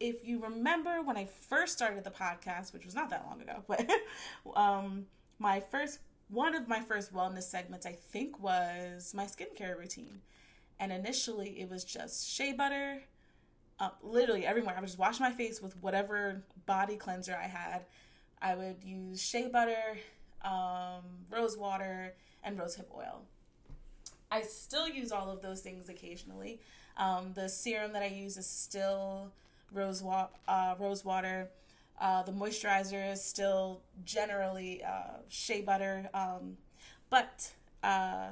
If 0.01 0.25
you 0.25 0.41
remember 0.41 1.03
when 1.03 1.17
I 1.17 1.27
first 1.27 1.73
started 1.75 2.05
the 2.05 2.11
podcast, 2.11 2.73
which 2.73 2.85
was 2.85 2.95
not 2.95 3.11
that 3.11 3.27
long 3.29 3.41
ago, 3.41 3.65
but 3.67 3.91
um, 4.57 5.07
my 5.39 5.61
first 5.61 6.01
one 6.31 6.55
of 6.55 6.69
my 6.69 6.81
first 6.81 7.13
wellness 7.15 7.45
segments 7.45 7.87
I 7.87 7.93
think 7.93 8.41
was 8.43 9.15
my 9.15 9.25
skincare 9.25 9.79
routine. 9.79 10.21
And 10.79 10.93
initially 10.93 11.61
it 11.61 11.71
was 11.71 11.85
just 11.85 12.29
shea 12.29 12.53
butter, 12.53 13.03
uh, 13.81 13.91
literally 14.03 14.47
everywhere. 14.47 14.75
I 14.77 14.81
would 14.81 14.87
just 14.87 14.99
wash 14.99 15.19
my 15.21 15.33
face 15.33 15.61
with 15.61 15.77
whatever 15.83 16.43
body 16.67 16.97
cleanser 16.97 17.37
I 17.43 17.49
had. 17.49 17.87
I 18.41 18.55
would 18.55 18.85
use 18.85 19.23
shea 19.23 19.49
butter, 19.49 19.99
um, 20.45 21.03
rose 21.31 21.57
water, 21.57 22.15
and 22.45 22.59
rosehip 22.59 22.87
oil. 22.95 23.23
I 24.31 24.43
still 24.43 24.89
use 24.89 25.11
all 25.11 25.31
of 25.31 25.43
those 25.43 25.61
things 25.61 25.89
occasionally. 25.89 26.61
Um, 26.97 27.33
the 27.35 27.49
serum 27.49 27.93
that 27.95 28.03
I 28.03 28.09
use 28.09 28.37
is 28.37 28.47
still 28.47 29.33
rose, 29.73 30.03
wa- 30.03 30.29
uh, 30.47 30.75
rose 30.79 31.05
water 31.05 31.51
uh, 32.01 32.23
the 32.23 32.33
moisturizer 32.33 33.13
is 33.13 33.23
still 33.25 33.81
generally 34.05 34.83
uh, 34.85 35.19
shea 35.29 35.61
butter, 35.61 36.09
um, 36.15 36.57
but 37.11 37.51
uh, 37.83 38.29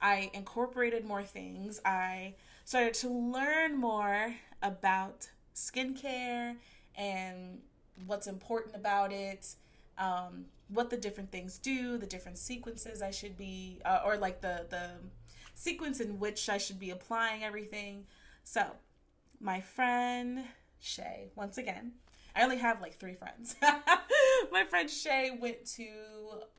I 0.00 0.30
incorporated 0.34 1.04
more 1.04 1.22
things. 1.22 1.80
I 1.84 2.34
started 2.64 2.94
to 2.94 3.08
learn 3.08 3.76
more 3.76 4.34
about 4.62 5.28
skincare 5.54 6.56
and 6.96 7.60
what's 8.06 8.26
important 8.26 8.74
about 8.74 9.12
it, 9.12 9.54
um, 9.98 10.46
what 10.68 10.90
the 10.90 10.96
different 10.96 11.30
things 11.30 11.58
do, 11.58 11.98
the 11.98 12.06
different 12.06 12.38
sequences 12.38 13.02
I 13.02 13.10
should 13.10 13.36
be, 13.36 13.80
uh, 13.84 14.00
or 14.04 14.16
like 14.16 14.40
the 14.40 14.66
the 14.70 14.90
sequence 15.54 16.00
in 16.00 16.18
which 16.18 16.48
I 16.48 16.58
should 16.58 16.80
be 16.80 16.90
applying 16.90 17.44
everything. 17.44 18.06
So, 18.42 18.64
my 19.44 19.60
friend 19.60 20.42
Shay, 20.80 21.30
once 21.36 21.58
again, 21.58 21.92
I 22.34 22.42
only 22.42 22.56
have 22.56 22.80
like 22.80 22.98
three 22.98 23.14
friends. 23.14 23.54
My 24.50 24.64
friend 24.64 24.90
Shay 24.90 25.36
went 25.38 25.66
to 25.76 25.88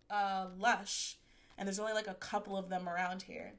uh, 0.10 0.48
Lush, 0.58 1.18
and 1.58 1.68
there's 1.68 1.80
only 1.80 1.94
like 1.94 2.08
a 2.08 2.14
couple 2.14 2.56
of 2.56 2.70
them 2.70 2.88
around 2.88 3.24
here. 3.24 3.54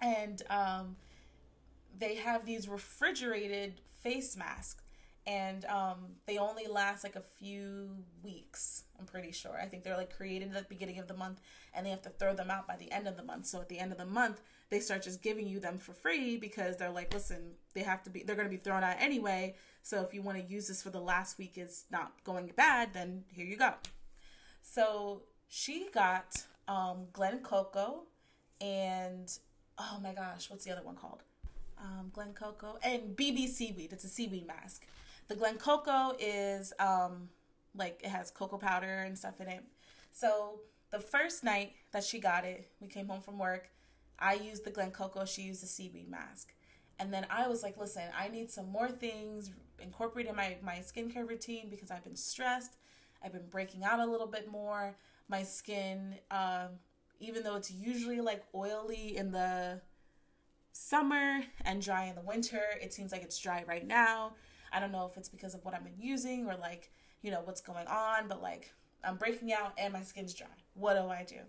And 0.00 0.42
um, 0.50 0.96
they 1.98 2.16
have 2.16 2.44
these 2.44 2.68
refrigerated 2.68 3.80
face 4.02 4.36
masks, 4.36 4.82
and 5.26 5.64
um, 5.66 5.98
they 6.26 6.38
only 6.38 6.66
last 6.66 7.04
like 7.04 7.16
a 7.16 7.22
few 7.38 7.90
weeks. 8.22 8.84
I'm 8.98 9.06
pretty 9.06 9.32
sure. 9.32 9.58
I 9.60 9.66
think 9.66 9.82
they're 9.82 9.96
like 9.96 10.14
created 10.14 10.48
at 10.48 10.54
the 10.54 10.68
beginning 10.68 10.98
of 10.98 11.08
the 11.08 11.14
month, 11.14 11.40
and 11.74 11.86
they 11.86 11.90
have 11.90 12.02
to 12.02 12.10
throw 12.10 12.34
them 12.34 12.50
out 12.50 12.66
by 12.66 12.76
the 12.76 12.90
end 12.92 13.08
of 13.08 13.16
the 13.16 13.22
month. 13.22 13.46
So 13.46 13.60
at 13.60 13.68
the 13.68 13.78
end 13.78 13.92
of 13.92 13.98
the 13.98 14.06
month, 14.06 14.40
they 14.70 14.80
start 14.80 15.02
just 15.02 15.22
giving 15.22 15.46
you 15.46 15.60
them 15.60 15.78
for 15.78 15.92
free 15.92 16.36
because 16.36 16.76
they're 16.76 16.90
like, 16.90 17.12
listen, 17.12 17.52
they 17.74 17.82
have 17.82 18.02
to 18.04 18.10
be, 18.10 18.22
they're 18.22 18.36
going 18.36 18.48
to 18.48 18.54
be 18.54 18.62
thrown 18.62 18.84
out 18.84 18.96
anyway. 18.98 19.54
So 19.82 20.00
if 20.02 20.14
you 20.14 20.22
want 20.22 20.38
to 20.38 20.52
use 20.52 20.68
this 20.68 20.82
for 20.82 20.90
the 20.90 21.00
last 21.00 21.38
week 21.38 21.54
is 21.56 21.84
not 21.90 22.12
going 22.24 22.50
bad, 22.56 22.94
then 22.94 23.24
here 23.28 23.46
you 23.46 23.56
go. 23.56 23.74
So 24.62 25.22
she 25.48 25.88
got 25.92 26.44
um, 26.68 27.06
Glen 27.12 27.40
Coco 27.40 28.04
and 28.60 29.30
oh 29.78 29.98
my 30.02 30.12
gosh, 30.12 30.50
what's 30.50 30.64
the 30.64 30.72
other 30.72 30.82
one 30.82 30.96
called? 30.96 31.22
Um, 31.78 32.10
Glen 32.12 32.32
Coco 32.32 32.78
and 32.82 33.16
BB 33.16 33.48
Seaweed. 33.48 33.92
It's 33.92 34.04
a 34.04 34.08
seaweed 34.08 34.46
mask. 34.46 34.86
The 35.28 35.34
Glen 35.34 35.56
Coco 35.56 36.14
is 36.18 36.72
um, 36.78 37.28
like 37.76 38.00
it 38.02 38.10
has 38.10 38.30
cocoa 38.30 38.58
powder 38.58 39.02
and 39.02 39.16
stuff 39.16 39.40
in 39.40 39.48
it. 39.48 39.64
So 40.12 40.60
the 40.90 41.00
first 41.00 41.42
night 41.42 41.72
that 41.92 42.04
she 42.04 42.20
got 42.20 42.44
it, 42.44 42.68
we 42.80 42.88
came 42.88 43.08
home 43.08 43.20
from 43.20 43.38
work. 43.38 43.70
I 44.18 44.34
used 44.34 44.64
the 44.64 44.70
Glen 44.70 44.90
Coco, 44.90 45.24
she 45.24 45.42
used 45.42 45.62
the 45.62 45.66
seaweed 45.66 46.08
mask. 46.08 46.52
And 46.98 47.12
then 47.12 47.26
I 47.28 47.48
was 47.48 47.62
like, 47.62 47.76
listen, 47.76 48.04
I 48.16 48.28
need 48.28 48.50
some 48.50 48.70
more 48.70 48.88
things 48.88 49.50
incorporated 49.80 50.30
in 50.30 50.36
my, 50.36 50.56
my 50.62 50.76
skincare 50.76 51.28
routine 51.28 51.68
because 51.68 51.90
I've 51.90 52.04
been 52.04 52.16
stressed. 52.16 52.76
I've 53.24 53.32
been 53.32 53.48
breaking 53.50 53.84
out 53.84 53.98
a 53.98 54.06
little 54.06 54.26
bit 54.26 54.50
more. 54.50 54.94
My 55.28 55.42
skin, 55.42 56.16
um, 56.30 56.68
even 57.18 57.42
though 57.42 57.56
it's 57.56 57.72
usually 57.72 58.20
like 58.20 58.44
oily 58.54 59.16
in 59.16 59.32
the 59.32 59.80
summer 60.72 61.40
and 61.64 61.82
dry 61.82 62.04
in 62.04 62.14
the 62.14 62.20
winter, 62.20 62.62
it 62.80 62.92
seems 62.92 63.10
like 63.10 63.22
it's 63.22 63.38
dry 63.38 63.64
right 63.66 63.86
now. 63.86 64.34
I 64.74 64.80
don't 64.80 64.92
know 64.92 65.08
if 65.10 65.16
it's 65.16 65.28
because 65.28 65.54
of 65.54 65.64
what 65.64 65.72
I've 65.72 65.84
been 65.84 66.00
using 66.00 66.46
or 66.46 66.56
like, 66.56 66.90
you 67.22 67.30
know, 67.30 67.40
what's 67.44 67.60
going 67.60 67.86
on, 67.86 68.28
but 68.28 68.42
like 68.42 68.72
I'm 69.04 69.16
breaking 69.16 69.52
out 69.52 69.72
and 69.78 69.92
my 69.92 70.02
skin's 70.02 70.34
dry. 70.34 70.46
What 70.74 70.94
do 70.94 71.08
I 71.08 71.24
do? 71.24 71.40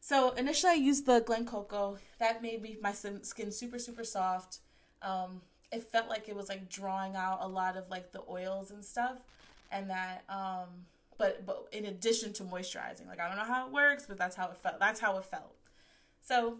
So 0.00 0.30
initially, 0.30 0.72
I 0.72 0.76
used 0.76 1.06
the 1.06 1.20
Glen 1.20 1.46
Coco. 1.46 1.98
That 2.18 2.42
made 2.42 2.62
me 2.62 2.76
my 2.82 2.92
skin 2.92 3.50
super 3.50 3.78
super 3.78 4.04
soft. 4.04 4.58
Um, 5.02 5.40
it 5.72 5.82
felt 5.82 6.08
like 6.08 6.28
it 6.28 6.36
was 6.36 6.48
like 6.48 6.68
drawing 6.68 7.16
out 7.16 7.38
a 7.40 7.48
lot 7.48 7.76
of 7.76 7.88
like 7.90 8.12
the 8.12 8.22
oils 8.28 8.70
and 8.70 8.84
stuff, 8.84 9.18
and 9.72 9.90
that. 9.90 10.24
Um, 10.28 10.68
but 11.18 11.46
but 11.46 11.66
in 11.72 11.86
addition 11.86 12.32
to 12.34 12.44
moisturizing, 12.44 13.08
like 13.08 13.20
I 13.20 13.28
don't 13.28 13.36
know 13.36 13.44
how 13.44 13.66
it 13.66 13.72
works, 13.72 14.06
but 14.06 14.18
that's 14.18 14.36
how 14.36 14.46
it 14.48 14.56
felt. 14.56 14.78
That's 14.78 15.00
how 15.00 15.16
it 15.18 15.24
felt. 15.24 15.56
So, 16.22 16.58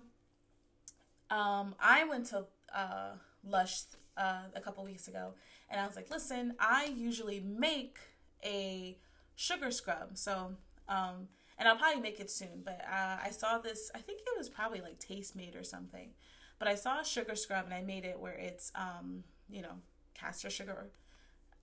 um, 1.30 1.74
I 1.80 2.04
went 2.04 2.26
to 2.26 2.46
uh, 2.74 3.12
Lush 3.44 3.82
uh, 4.16 4.42
a 4.54 4.60
couple 4.60 4.84
weeks 4.84 5.08
ago, 5.08 5.34
and 5.70 5.80
I 5.80 5.86
was 5.86 5.96
like, 5.96 6.10
listen, 6.10 6.54
I 6.58 6.92
usually 6.96 7.40
make 7.40 7.98
a 8.44 8.98
sugar 9.34 9.70
scrub. 9.70 10.16
So, 10.16 10.52
um, 10.88 11.28
and 11.58 11.68
I'll 11.68 11.76
probably 11.76 12.00
make 12.00 12.20
it 12.20 12.30
soon. 12.30 12.62
But 12.64 12.80
uh, 12.90 13.16
I 13.22 13.30
saw 13.30 13.58
this. 13.58 13.90
I 13.94 13.98
think 13.98 14.20
it 14.20 14.38
was 14.38 14.48
probably 14.48 14.80
like 14.80 14.98
Tastemade 14.98 15.58
or 15.58 15.64
something. 15.64 16.10
But 16.58 16.68
I 16.68 16.74
saw 16.74 17.00
a 17.00 17.04
sugar 17.04 17.34
scrub 17.34 17.66
and 17.66 17.74
I 17.74 17.82
made 17.82 18.04
it 18.04 18.18
where 18.18 18.32
it's 18.34 18.72
um, 18.74 19.24
you 19.48 19.62
know 19.62 19.76
castor 20.14 20.50
sugar. 20.50 20.90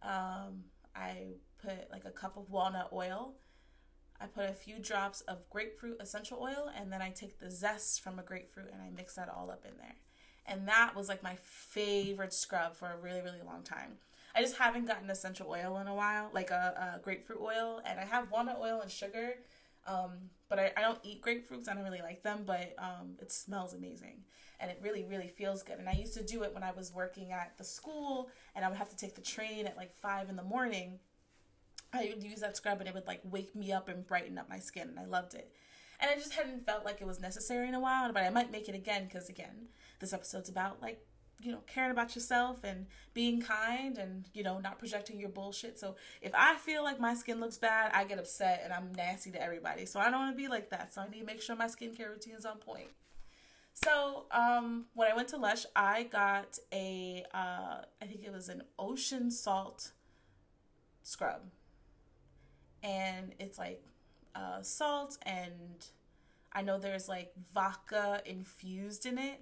Um, 0.02 0.66
I 0.96 1.34
put 1.62 1.92
like 1.92 2.06
a 2.06 2.12
cup 2.12 2.38
of 2.38 2.50
walnut 2.50 2.90
oil. 2.94 3.34
I 4.22 4.28
put 4.28 4.50
a 4.50 4.54
few 4.54 4.80
drops 4.80 5.22
of 5.22 5.50
grapefruit 5.50 5.98
essential 6.00 6.40
oil, 6.42 6.72
and 6.80 6.94
then 6.94 7.02
I 7.02 7.10
take 7.10 7.40
the 7.40 7.52
zest 7.52 8.02
from 8.02 8.20
a 8.20 8.24
grapefruit 8.24 8.70
and 8.72 8.82
I 8.82 8.90
mix 8.96 9.16
that 9.16 9.28
all 9.28 9.50
up 9.52 9.66
in 9.66 9.78
there. 9.78 9.96
And 10.46 10.68
that 10.68 10.96
was 10.96 11.08
like 11.08 11.24
my 11.24 11.36
favorite 11.42 12.34
scrub 12.34 12.76
for 12.76 12.88
a 12.88 12.98
really, 12.98 13.22
really 13.22 13.42
long 13.46 13.64
time. 13.64 13.98
I 14.36 14.42
just 14.42 14.58
haven't 14.58 14.88
gotten 14.88 15.10
essential 15.10 15.48
oil 15.50 15.78
in 15.78 15.88
a 15.88 15.94
while, 15.94 16.30
like 16.34 16.50
a, 16.50 16.96
a 16.98 17.00
grapefruit 17.04 17.40
oil, 17.40 17.82
and 17.86 18.00
I 18.00 18.06
have 18.06 18.32
walnut 18.32 18.58
oil 18.60 18.82
and 18.82 18.90
sugar, 18.90 19.36
um, 19.88 20.12
but 20.50 20.58
I, 20.58 20.72
I, 20.76 20.82
don't 20.82 21.00
eat 21.04 21.22
grapefruits. 21.22 21.70
I 21.70 21.76
don't 21.76 21.84
really 21.84 22.02
like 22.02 22.24
them, 22.24 22.44
but 22.46 22.74
um, 22.80 23.16
it 23.22 23.32
smells 23.32 23.74
amazing 23.74 24.24
and 24.64 24.72
it 24.72 24.80
really, 24.82 25.04
really 25.04 25.28
feels 25.28 25.62
good. 25.62 25.78
And 25.78 25.90
I 25.90 25.94
used 25.94 26.14
to 26.14 26.24
do 26.24 26.44
it 26.44 26.54
when 26.54 26.64
I 26.64 26.72
was 26.72 26.94
working 26.94 27.32
at 27.32 27.58
the 27.58 27.66
school 27.66 28.30
and 28.56 28.64
I 28.64 28.70
would 28.70 28.78
have 28.78 28.90
to 28.90 28.96
take 28.96 29.14
the 29.14 29.22
train 29.22 29.68
at 29.68 29.76
like 29.76 29.94
five 29.94 30.30
in 30.30 30.38
the 30.38 30.44
morning. 30.44 31.00
I 31.92 32.14
would 32.14 32.24
use 32.24 32.40
that 32.40 32.56
scrub 32.56 32.80
and 32.80 32.88
it 32.88 32.96
would 32.96 33.06
like 33.06 33.20
wake 33.26 33.56
me 33.56 33.74
up 33.74 33.90
and 33.90 34.08
brighten 34.08 34.38
up 34.38 34.50
my 34.50 34.60
skin, 34.60 34.88
and 34.88 34.98
I 34.98 35.06
loved 35.06 35.34
it. 35.34 35.52
And 36.04 36.12
I 36.12 36.16
just 36.16 36.34
hadn't 36.34 36.66
felt 36.66 36.84
like 36.84 37.00
it 37.00 37.08
was 37.08 37.22
necessary 37.22 37.68
in 37.68 37.74
a 37.74 37.80
while, 37.80 38.12
but 38.12 38.24
I 38.24 38.30
might 38.30 38.52
make 38.52 38.68
it 38.68 38.76
again 38.76 39.06
because, 39.06 39.30
again, 39.30 39.70
this 40.00 40.12
episode's 40.12 40.50
about 40.50 40.82
like 40.82 41.02
you 41.44 41.52
know, 41.52 41.60
caring 41.68 41.92
about 41.92 42.16
yourself 42.16 42.64
and 42.64 42.86
being 43.14 43.42
kind 43.42 43.98
and, 43.98 44.26
you 44.34 44.44
know, 44.44 44.60
not 44.60 44.80
projecting 44.80 45.20
your 45.20 45.30
bullshit. 45.30 45.78
So 45.78 45.96
if 46.22 46.32
I 46.34 46.56
feel 46.56 46.84
like 46.84 47.00
my 47.00 47.14
skin 47.14 47.40
looks 47.40 47.58
bad, 47.58 47.92
I 47.94 48.06
get 48.06 48.18
upset 48.18 48.62
and 48.64 48.72
I'm 48.72 48.94
nasty 48.94 49.32
to 49.32 49.42
everybody. 49.42 49.86
So 49.86 50.00
I 50.00 50.10
don't 50.10 50.22
want 50.22 50.38
to 50.38 50.42
be 50.42 50.48
like 50.48 50.70
that. 50.70 50.94
So 50.94 51.02
I 51.02 51.10
need 51.10 51.20
to 51.20 51.26
make 51.26 51.42
sure 51.42 51.56
my 51.56 51.66
skincare 51.68 52.10
routine 52.10 52.36
is 52.36 52.46
on 52.46 52.58
point. 52.58 52.90
So 53.74 54.26
um, 54.32 54.86
when 54.94 55.12
I 55.12 55.16
went 55.16 55.28
to 55.30 55.38
Lush, 55.38 55.66
I 55.76 56.04
got 56.04 56.60
a, 56.72 57.26
uh, 57.34 57.82
I 58.02 58.06
think 58.06 58.24
it 58.24 58.32
was 58.32 58.48
an 58.48 58.64
ocean 58.80 59.32
salt 59.32 59.92
scrub. 61.02 61.42
And 62.84 63.34
it's 63.40 63.58
like 63.58 63.84
uh, 64.36 64.62
salt 64.62 65.18
and 65.24 65.86
I 66.52 66.62
know 66.62 66.78
there's 66.78 67.10
like 67.10 67.34
vodka 67.54 68.22
infused 68.26 69.06
in 69.06 69.18
it 69.18 69.42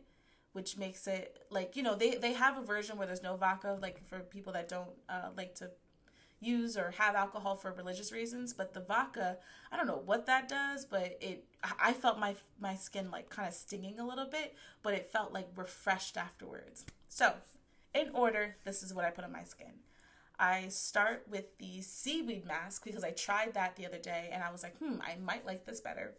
which 0.54 0.78
makes 0.78 1.08
it 1.08 1.46
like 1.50 1.76
you 1.76 1.84
know 1.84 1.96
they 1.96 2.16
they 2.16 2.34
have 2.34 2.58
a 2.58 2.62
version 2.62 2.98
where 2.98 3.08
there's 3.08 3.24
no 3.24 3.36
vodka 3.36 3.78
like 3.82 4.06
for 4.08 4.20
people 4.20 4.54
that 4.54 4.68
don't 4.68 4.90
uh, 5.10 5.30
like 5.36 5.56
to 5.56 5.70
use 6.42 6.76
or 6.76 6.92
have 6.98 7.16
alcohol 7.16 7.56
for 7.56 7.72
religious 7.72 8.12
reasons 8.12 8.52
but 8.52 8.74
the 8.74 8.80
vodka 8.80 9.38
i 9.72 9.78
don't 9.78 9.86
know 9.86 10.02
what 10.06 10.26
that 10.26 10.50
does 10.50 10.86
but 10.86 11.16
it 11.22 11.46
i 11.80 11.94
felt 11.94 12.20
my 12.20 12.36
my 12.60 12.76
skin 12.76 13.12
like 13.12 13.30
kind 13.30 13.48
of 13.48 13.54
stinging 13.54 14.00
a 14.00 14.06
little 14.06 14.26
bit 14.26 14.56
but 14.82 14.94
it 14.94 15.12
felt 15.12 15.32
like 15.32 15.48
refreshed 15.56 16.18
afterwards. 16.18 16.86
So 17.08 17.34
in 17.94 18.10
order 18.14 18.56
this 18.66 18.82
is 18.82 18.94
what 18.94 19.06
i 19.06 19.12
put 19.12 19.24
on 19.24 19.32
my 19.32 19.44
skin 19.44 19.74
i 20.42 20.68
start 20.68 21.26
with 21.30 21.58
the 21.60 21.82
seaweed 21.82 22.46
mask 22.46 22.84
because 22.84 23.04
i 23.04 23.12
tried 23.12 23.54
that 23.54 23.76
the 23.78 23.86
other 23.86 24.00
day 24.00 24.30
and 24.34 24.44
i 24.44 24.52
was 24.52 24.64
like 24.64 24.78
hmm 24.80 24.96
i 25.02 25.16
might 25.24 25.46
like 25.46 25.66
this 25.66 25.80
better 25.80 26.16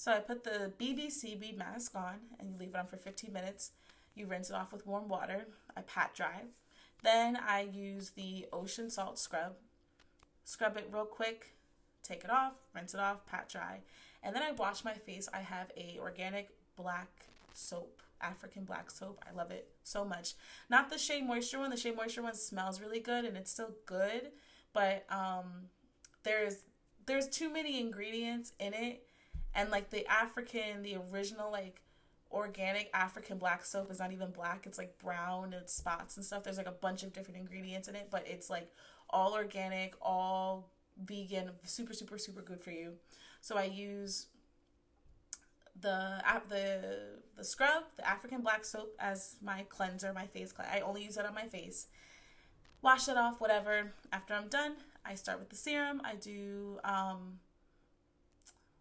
so 0.00 0.12
I 0.12 0.20
put 0.20 0.44
the 0.44 0.72
BB 0.80 1.10
Seaweed 1.10 1.58
mask 1.58 1.94
on 1.94 2.20
and 2.38 2.48
you 2.48 2.56
leave 2.56 2.70
it 2.70 2.76
on 2.76 2.86
for 2.86 2.96
15 2.96 3.34
minutes. 3.34 3.72
You 4.14 4.24
rinse 4.24 4.48
it 4.48 4.56
off 4.56 4.72
with 4.72 4.86
warm 4.86 5.08
water. 5.08 5.44
I 5.76 5.82
pat 5.82 6.14
dry. 6.14 6.44
Then 7.02 7.36
I 7.36 7.68
use 7.70 8.08
the 8.08 8.46
ocean 8.50 8.88
salt 8.88 9.18
scrub. 9.18 9.56
Scrub 10.46 10.78
it 10.78 10.88
real 10.90 11.04
quick, 11.04 11.54
take 12.02 12.24
it 12.24 12.30
off, 12.30 12.54
rinse 12.74 12.94
it 12.94 13.00
off, 13.00 13.26
pat 13.26 13.50
dry. 13.50 13.80
And 14.22 14.34
then 14.34 14.42
I 14.42 14.52
wash 14.52 14.86
my 14.86 14.94
face. 14.94 15.28
I 15.34 15.40
have 15.40 15.70
a 15.76 15.98
organic 16.00 16.48
black 16.76 17.10
soap, 17.52 18.00
African 18.20 18.64
black 18.64 18.90
soap. 18.90 19.22
I 19.28 19.34
love 19.36 19.50
it 19.50 19.68
so 19.82 20.04
much. 20.04 20.34
Not 20.68 20.90
the 20.90 20.98
Shea 20.98 21.22
Moisture 21.22 21.58
one. 21.58 21.70
The 21.70 21.76
Shea 21.76 21.92
Moisture 21.92 22.22
one 22.22 22.34
smells 22.34 22.80
really 22.80 23.00
good 23.00 23.24
and 23.24 23.36
it's 23.36 23.50
still 23.50 23.74
good, 23.86 24.30
but 24.72 25.04
um 25.10 25.68
there's 26.22 26.58
there's 27.06 27.28
too 27.28 27.52
many 27.52 27.80
ingredients 27.80 28.52
in 28.60 28.74
it 28.74 29.02
and 29.54 29.70
like 29.70 29.90
the 29.90 30.06
African, 30.06 30.82
the 30.82 30.96
original 31.10 31.50
like 31.50 31.82
organic 32.30 32.88
African 32.94 33.38
black 33.38 33.64
soap 33.64 33.90
is 33.90 33.98
not 33.98 34.12
even 34.12 34.30
black. 34.30 34.66
It's 34.66 34.78
like 34.78 34.96
brown 34.98 35.52
and 35.52 35.68
spots 35.68 36.16
and 36.16 36.24
stuff. 36.24 36.44
There's 36.44 36.58
like 36.58 36.68
a 36.68 36.72
bunch 36.72 37.02
of 37.02 37.12
different 37.12 37.38
ingredients 37.40 37.88
in 37.88 37.96
it, 37.96 38.08
but 38.10 38.26
it's 38.26 38.48
like 38.48 38.70
all 39.08 39.34
organic, 39.34 39.94
all 40.00 40.70
vegan, 41.04 41.50
super 41.64 41.92
super 41.92 42.18
super 42.18 42.42
good 42.42 42.60
for 42.60 42.70
you. 42.70 42.92
So 43.40 43.56
I 43.56 43.64
use 43.64 44.26
the 45.78 46.22
the 46.48 47.18
the 47.36 47.44
scrub, 47.44 47.84
the 47.96 48.08
African 48.08 48.42
black 48.42 48.64
soap 48.64 48.94
as 48.98 49.36
my 49.42 49.64
cleanser, 49.68 50.12
my 50.12 50.26
face 50.26 50.52
cleanser. 50.52 50.72
I 50.74 50.80
only 50.80 51.04
use 51.04 51.16
it 51.16 51.26
on 51.26 51.34
my 51.34 51.46
face. 51.46 51.86
Wash 52.82 53.08
it 53.08 53.16
off, 53.16 53.40
whatever. 53.40 53.92
After 54.12 54.34
I'm 54.34 54.48
done, 54.48 54.76
I 55.04 55.14
start 55.14 55.38
with 55.38 55.50
the 55.50 55.56
serum. 55.56 56.00
I 56.04 56.14
do 56.14 56.78
um, 56.82 57.38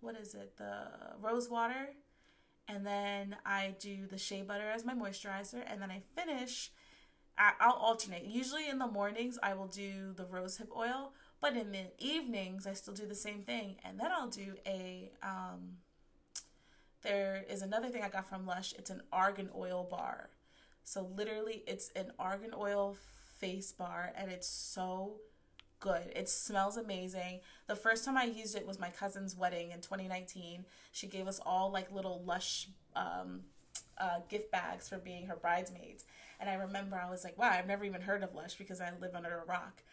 what 0.02 0.16
is 0.16 0.34
it? 0.34 0.58
The 0.58 0.88
rose 1.22 1.50
water. 1.50 1.90
And 2.68 2.86
then 2.86 3.36
I 3.46 3.76
do 3.80 4.06
the 4.08 4.18
shea 4.18 4.44
butter 4.44 4.70
as 4.70 4.86
my 4.86 4.94
moisturizer. 4.94 5.64
And 5.66 5.82
then 5.82 5.92
I 5.92 6.04
finish, 6.16 6.72
I'll 7.38 7.74
alternate. 7.74 8.26
Usually 8.26 8.70
in 8.70 8.78
the 8.78 8.88
mornings, 8.88 9.40
I 9.42 9.54
will 9.56 9.68
do 9.68 10.14
the 10.16 10.26
rosehip 10.26 10.76
oil. 10.76 11.14
But 11.42 11.56
in 11.56 11.72
the 11.72 11.88
evenings, 11.98 12.68
I 12.68 12.74
still 12.74 12.94
do 12.94 13.08
the 13.08 13.16
same 13.16 13.42
thing. 13.42 13.78
And 13.84 14.00
then 14.00 14.12
I'll 14.12 14.30
do 14.30 14.56
a, 14.68 15.12
um, 15.24 15.78
there 17.02 17.46
is 17.50 17.62
another 17.62 17.90
thing 17.90 18.04
I 18.04 18.10
got 18.10 18.30
from 18.30 18.46
Lush. 18.46 18.74
It's 18.78 18.90
an 18.90 19.02
argan 19.12 19.50
oil 19.56 19.88
bar. 19.90 20.30
So 20.84 21.08
literally, 21.16 21.64
it's 21.68 21.92
an 21.96 22.12
argan 22.18 22.52
oil 22.58 22.98
face 23.40 23.72
bar. 23.72 24.12
And 24.16 24.32
it's 24.32 24.48
so 24.48 25.18
good. 25.80 26.12
It 26.16 26.30
smells 26.30 26.78
amazing. 26.78 27.40
The 27.68 27.76
first 27.76 28.06
time 28.06 28.18
I 28.18 28.26
used 28.26 28.56
it 28.56 28.68
was 28.68 28.80
my 28.80 28.90
cousin's 28.90 29.36
wedding 29.36 29.72
in 29.72 29.82
2019. 29.82 30.66
She 30.92 31.08
gave 31.08 31.28
us 31.28 31.40
all 31.46 31.72
like 31.72 31.92
little 31.92 32.22
lush 32.26 32.68
um, 32.96 33.42
uh, 33.98 34.20
gift 34.30 34.52
bags 34.52 34.90
for 34.90 34.98
being 34.98 35.28
her 35.28 35.36
bridesmaids. 35.36 36.06
And 36.40 36.50
I 36.50 36.54
remember 36.54 36.96
I 36.96 37.10
was 37.10 37.24
like, 37.24 37.38
wow, 37.38 37.50
I've 37.52 37.68
never 37.68 37.84
even 37.84 38.02
heard 38.02 38.24
of 38.24 38.34
Lush 38.34 38.56
because 38.56 38.80
I 38.80 38.92
live 39.02 39.14
under 39.14 39.40
a 39.40 39.46
rock. 39.46 39.84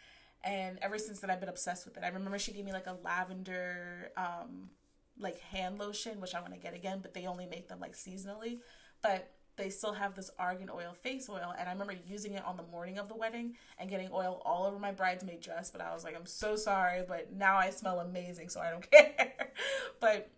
And 0.43 0.79
ever 0.81 0.97
since 0.97 1.19
then, 1.19 1.29
I've 1.29 1.39
been 1.39 1.49
obsessed 1.49 1.85
with 1.85 1.97
it. 1.97 2.03
I 2.03 2.07
remember 2.07 2.39
she 2.39 2.53
gave 2.53 2.63
me 2.63 2.71
like 2.71 2.87
a 2.87 2.95
lavender, 3.03 4.11
um, 4.15 4.69
like 5.19 5.39
hand 5.39 5.79
lotion, 5.79 6.19
which 6.19 6.35
I 6.35 6.41
want 6.41 6.53
to 6.53 6.59
get 6.59 6.73
again, 6.73 6.99
but 7.01 7.13
they 7.13 7.25
only 7.25 7.45
make 7.45 7.67
them 7.67 7.79
like 7.79 7.93
seasonally. 7.93 8.59
But 9.01 9.31
they 9.57 9.69
still 9.69 9.93
have 9.93 10.15
this 10.15 10.29
argan 10.37 10.69
oil 10.69 10.93
face 11.01 11.27
oil 11.29 11.53
and 11.57 11.67
i 11.67 11.71
remember 11.71 11.95
using 12.07 12.33
it 12.33 12.45
on 12.45 12.55
the 12.57 12.63
morning 12.63 12.99
of 12.99 13.07
the 13.07 13.15
wedding 13.15 13.55
and 13.79 13.89
getting 13.89 14.07
oil 14.13 14.41
all 14.45 14.65
over 14.65 14.79
my 14.79 14.91
bridesmaid 14.91 15.41
dress 15.41 15.71
but 15.71 15.81
i 15.81 15.91
was 15.93 16.03
like 16.03 16.15
i'm 16.15 16.25
so 16.27 16.55
sorry 16.55 17.03
but 17.07 17.33
now 17.33 17.57
i 17.57 17.69
smell 17.69 17.99
amazing 17.99 18.47
so 18.49 18.61
i 18.61 18.69
don't 18.69 18.89
care. 18.91 19.33
But 19.99 20.29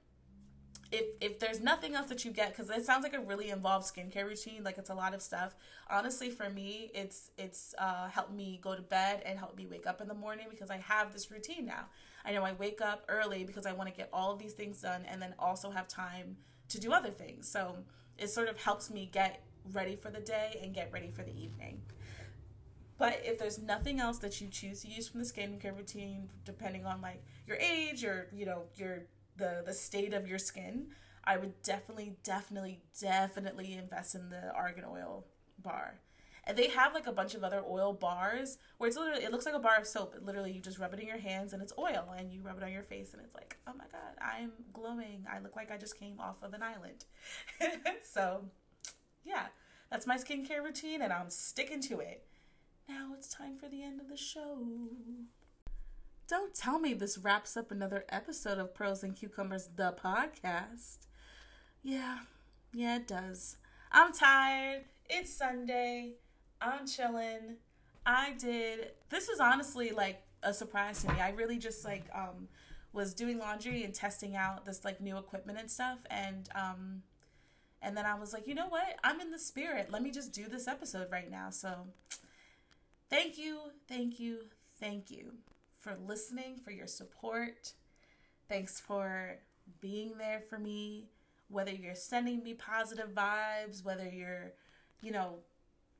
if 0.91 1.05
if 1.21 1.39
there's 1.39 1.59
nothing 1.59 1.93
else 1.95 2.07
that 2.07 2.25
you 2.25 2.31
get 2.31 2.55
because 2.55 2.69
it 2.69 2.85
sounds 2.85 3.03
like 3.03 3.13
a 3.13 3.19
really 3.19 3.49
involved 3.49 3.85
skincare 3.85 4.25
routine 4.25 4.63
like 4.63 4.77
it's 4.77 4.89
a 4.89 4.93
lot 4.93 5.13
of 5.13 5.21
stuff. 5.21 5.55
Honestly 5.89 6.29
for 6.29 6.49
me 6.49 6.89
it's 6.95 7.31
it's 7.37 7.75
uh, 7.77 8.07
helped 8.07 8.33
me 8.33 8.59
go 8.63 8.75
to 8.75 8.81
bed 8.81 9.21
and 9.25 9.37
help 9.37 9.55
me 9.55 9.67
wake 9.67 9.85
up 9.85 10.01
in 10.01 10.07
the 10.07 10.13
morning 10.13 10.47
because 10.49 10.69
i 10.69 10.77
have 10.77 11.13
this 11.13 11.29
routine 11.29 11.65
now 11.65 11.85
i 12.25 12.31
know 12.31 12.43
i 12.43 12.53
wake 12.53 12.81
up 12.81 13.03
early 13.09 13.43
because 13.43 13.65
i 13.65 13.71
want 13.71 13.89
to 13.89 13.95
get 13.95 14.09
all 14.13 14.31
of 14.31 14.39
these 14.39 14.53
things 14.53 14.81
done 14.81 15.03
and 15.07 15.21
then 15.21 15.33
also 15.39 15.69
have 15.69 15.87
time 15.87 16.37
to 16.67 16.79
do 16.79 16.91
other 16.91 17.09
things 17.09 17.47
so 17.47 17.75
it 18.17 18.29
sort 18.29 18.49
of 18.49 18.61
helps 18.61 18.89
me 18.89 19.09
get 19.11 19.43
ready 19.71 19.95
for 19.95 20.09
the 20.09 20.19
day 20.19 20.59
and 20.63 20.73
get 20.73 20.91
ready 20.91 21.11
for 21.11 21.23
the 21.23 21.35
evening 21.37 21.81
but 22.97 23.21
if 23.23 23.39
there's 23.39 23.59
nothing 23.59 23.99
else 23.99 24.17
that 24.19 24.41
you 24.41 24.47
choose 24.47 24.81
to 24.81 24.87
use 24.87 25.07
from 25.07 25.21
the 25.21 25.25
skincare 25.25 25.75
routine 25.75 26.29
depending 26.43 26.85
on 26.85 27.01
like 27.01 27.23
your 27.47 27.57
age 27.57 28.03
or 28.03 28.27
you 28.33 28.45
know 28.45 28.63
your 28.75 29.03
the 29.39 29.63
the 29.65 29.73
state 29.73 30.13
of 30.13 30.27
your 30.27 30.37
skin, 30.37 30.87
I 31.23 31.37
would 31.37 31.61
definitely, 31.63 32.17
definitely, 32.23 32.81
definitely 32.99 33.73
invest 33.73 34.13
in 34.13 34.29
the 34.29 34.53
argan 34.53 34.85
oil 34.85 35.25
bar. 35.57 35.99
And 36.49 36.57
they 36.57 36.67
have 36.69 36.95
like 36.95 37.05
a 37.05 37.11
bunch 37.11 37.35
of 37.35 37.43
other 37.43 37.63
oil 37.69 37.93
bars 37.93 38.57
where 38.79 38.87
it's 38.87 38.97
literally 38.97 39.23
it 39.23 39.31
looks 39.31 39.45
like 39.45 39.53
a 39.53 39.59
bar 39.59 39.75
of 39.77 39.85
soap. 39.85 40.15
Literally, 40.19 40.51
you 40.51 40.59
just 40.59 40.79
rub 40.79 40.91
it 40.95 40.99
in 40.99 41.07
your 41.07 41.19
hands 41.19 41.53
and 41.53 41.61
it's 41.61 41.71
oil, 41.77 42.11
and 42.17 42.33
you 42.33 42.41
rub 42.41 42.57
it 42.57 42.63
on 42.63 42.71
your 42.71 42.81
face, 42.81 43.13
and 43.13 43.21
it's 43.23 43.35
like, 43.35 43.55
oh 43.67 43.73
my 43.77 43.85
god, 43.91 44.17
I'm 44.19 44.53
glowing. 44.73 45.27
I 45.31 45.37
look 45.41 45.55
like 45.55 45.71
I 45.71 45.77
just 45.77 45.99
came 45.99 46.19
off 46.19 46.37
of 46.41 46.55
an 46.55 46.63
island. 46.63 47.05
so, 48.03 48.45
yeah, 49.23 49.45
that's 49.91 50.07
my 50.07 50.17
skincare 50.17 50.63
routine, 50.63 51.03
and 51.03 51.13
I'm 51.13 51.29
sticking 51.29 51.81
to 51.83 51.99
it. 51.99 52.25
Now 52.87 53.11
it's 53.15 53.27
time 53.27 53.55
for 53.55 53.69
the 53.69 53.83
end 53.83 54.01
of 54.01 54.09
the 54.09 54.17
show. 54.17 54.57
Don't 56.27 56.55
tell 56.55 56.79
me 56.79 56.95
this 56.95 57.19
wraps 57.19 57.57
up 57.57 57.69
another 57.69 58.05
episode 58.09 58.57
of 58.57 58.73
Pearls 58.73 59.03
and 59.03 59.15
Cucumbers, 59.15 59.69
the 59.75 59.93
podcast. 60.03 60.97
Yeah, 61.83 62.21
yeah, 62.73 62.95
it 62.95 63.07
does. 63.07 63.57
I'm 63.91 64.13
tired. 64.13 64.85
It's 65.07 65.31
Sunday. 65.31 66.13
I'm 66.61 66.87
chilling. 66.87 67.57
I 68.05 68.33
did. 68.39 68.91
This 69.09 69.29
is 69.29 69.39
honestly 69.39 69.91
like 69.91 70.21
a 70.43 70.53
surprise 70.53 71.03
to 71.03 71.13
me. 71.13 71.19
I 71.19 71.31
really 71.31 71.57
just 71.57 71.85
like 71.85 72.05
um 72.13 72.47
was 72.91 73.13
doing 73.13 73.37
laundry 73.37 73.83
and 73.83 73.93
testing 73.93 74.35
out 74.35 74.65
this 74.65 74.83
like 74.83 74.99
new 74.99 75.17
equipment 75.17 75.59
and 75.59 75.69
stuff 75.69 75.99
and 76.09 76.49
um 76.55 77.03
and 77.81 77.95
then 77.95 78.05
I 78.05 78.15
was 78.15 78.33
like, 78.33 78.45
you 78.47 78.55
know 78.55 78.67
what? 78.67 78.97
I'm 79.03 79.21
in 79.21 79.31
the 79.31 79.39
spirit. 79.39 79.89
Let 79.89 80.01
me 80.03 80.11
just 80.11 80.33
do 80.33 80.47
this 80.49 80.67
episode 80.67 81.07
right 81.11 81.31
now. 81.31 81.49
So 81.49 81.87
thank 83.09 83.37
you, 83.37 83.59
thank 83.87 84.19
you, 84.19 84.39
thank 84.79 85.09
you 85.09 85.33
for 85.77 85.95
listening, 86.05 86.57
for 86.57 86.71
your 86.71 86.87
support. 86.87 87.73
Thanks 88.49 88.79
for 88.79 89.37
being 89.79 90.17
there 90.17 90.41
for 90.41 90.59
me. 90.59 91.09
Whether 91.47 91.71
you're 91.71 91.95
sending 91.95 92.43
me 92.43 92.53
positive 92.53 93.09
vibes, 93.15 93.83
whether 93.83 94.07
you're, 94.07 94.53
you 95.01 95.11
know, 95.11 95.39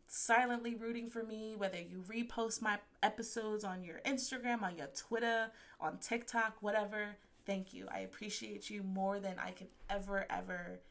silently 0.09 0.75
rooting 0.75 1.09
for 1.09 1.23
me, 1.23 1.55
whether 1.55 1.79
you 1.79 2.03
repost 2.07 2.61
my 2.61 2.79
episodes 3.01 3.63
on 3.63 3.83
your 3.83 3.99
Instagram, 4.05 4.63
on 4.63 4.77
your 4.77 4.87
Twitter, 4.87 5.51
on 5.79 5.97
TikTok, 5.99 6.57
whatever. 6.61 7.15
Thank 7.45 7.73
you. 7.73 7.87
I 7.91 7.99
appreciate 7.99 8.69
you 8.69 8.83
more 8.83 9.19
than 9.19 9.39
I 9.39 9.51
can 9.51 9.67
ever, 9.89 10.25
ever 10.29 10.81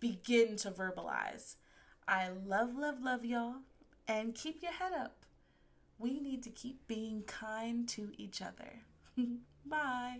begin 0.00 0.56
to 0.56 0.70
verbalize. 0.70 1.56
I 2.08 2.30
love, 2.30 2.76
love, 2.76 3.02
love 3.02 3.24
y'all. 3.24 3.56
And 4.08 4.34
keep 4.34 4.62
your 4.62 4.72
head 4.72 4.92
up 4.92 5.22
we 6.02 6.18
need 6.18 6.42
to 6.42 6.50
keep 6.50 6.86
being 6.88 7.22
kind 7.22 7.88
to 7.88 8.10
each 8.18 8.42
other. 8.42 8.80
Bye. 9.64 10.18